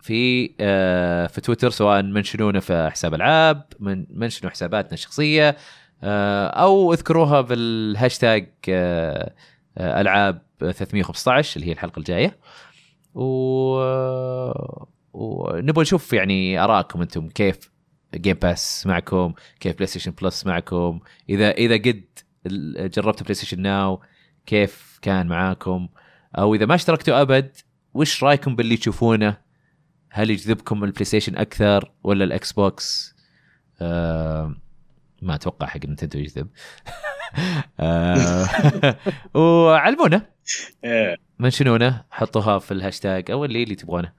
[0.00, 5.56] في آه في تويتر سواء منشنونا في حساب العاب من منشنوا حساباتنا الشخصية
[6.02, 9.32] آه أو اذكروها بالهاشتاج آه
[9.78, 12.38] ألعاب 315 اللي هي الحلقة الجاية.
[13.14, 13.24] و
[15.12, 17.70] ونبغى نشوف يعني ارائكم أنتم كيف
[18.14, 22.04] Game Pass معكم كيف PlayStation Plus معكم إذا إذا قد
[22.94, 24.00] جربتوا PlayStation Now
[24.46, 25.88] كيف كان معاكم؟
[26.38, 27.56] أو إذا ما اشتركتوا أبد
[27.94, 29.36] وش رأيكم باللي تشوفونه؟
[30.18, 33.14] هل يجذبكم ال PlayStation أكثر ولا ال Xbox
[33.80, 34.54] آه
[35.22, 36.48] ما أتوقع حق Nintendo يجذب.
[37.80, 38.96] آه
[39.34, 40.22] وعلمونا.
[40.84, 41.16] إيه.
[41.38, 44.12] منشنونا حطوها في الهاشتاج أو اللي اللي تبغونه.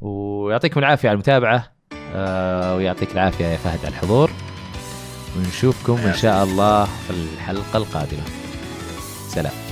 [0.00, 1.72] ويعطيكم العافية على المتابعة.
[2.14, 4.30] آه ويعطيك العافية يا فهد على الحضور.
[5.36, 8.24] ونشوفكم إن شاء الله في الحلقة القادمة.
[9.28, 9.67] سلام.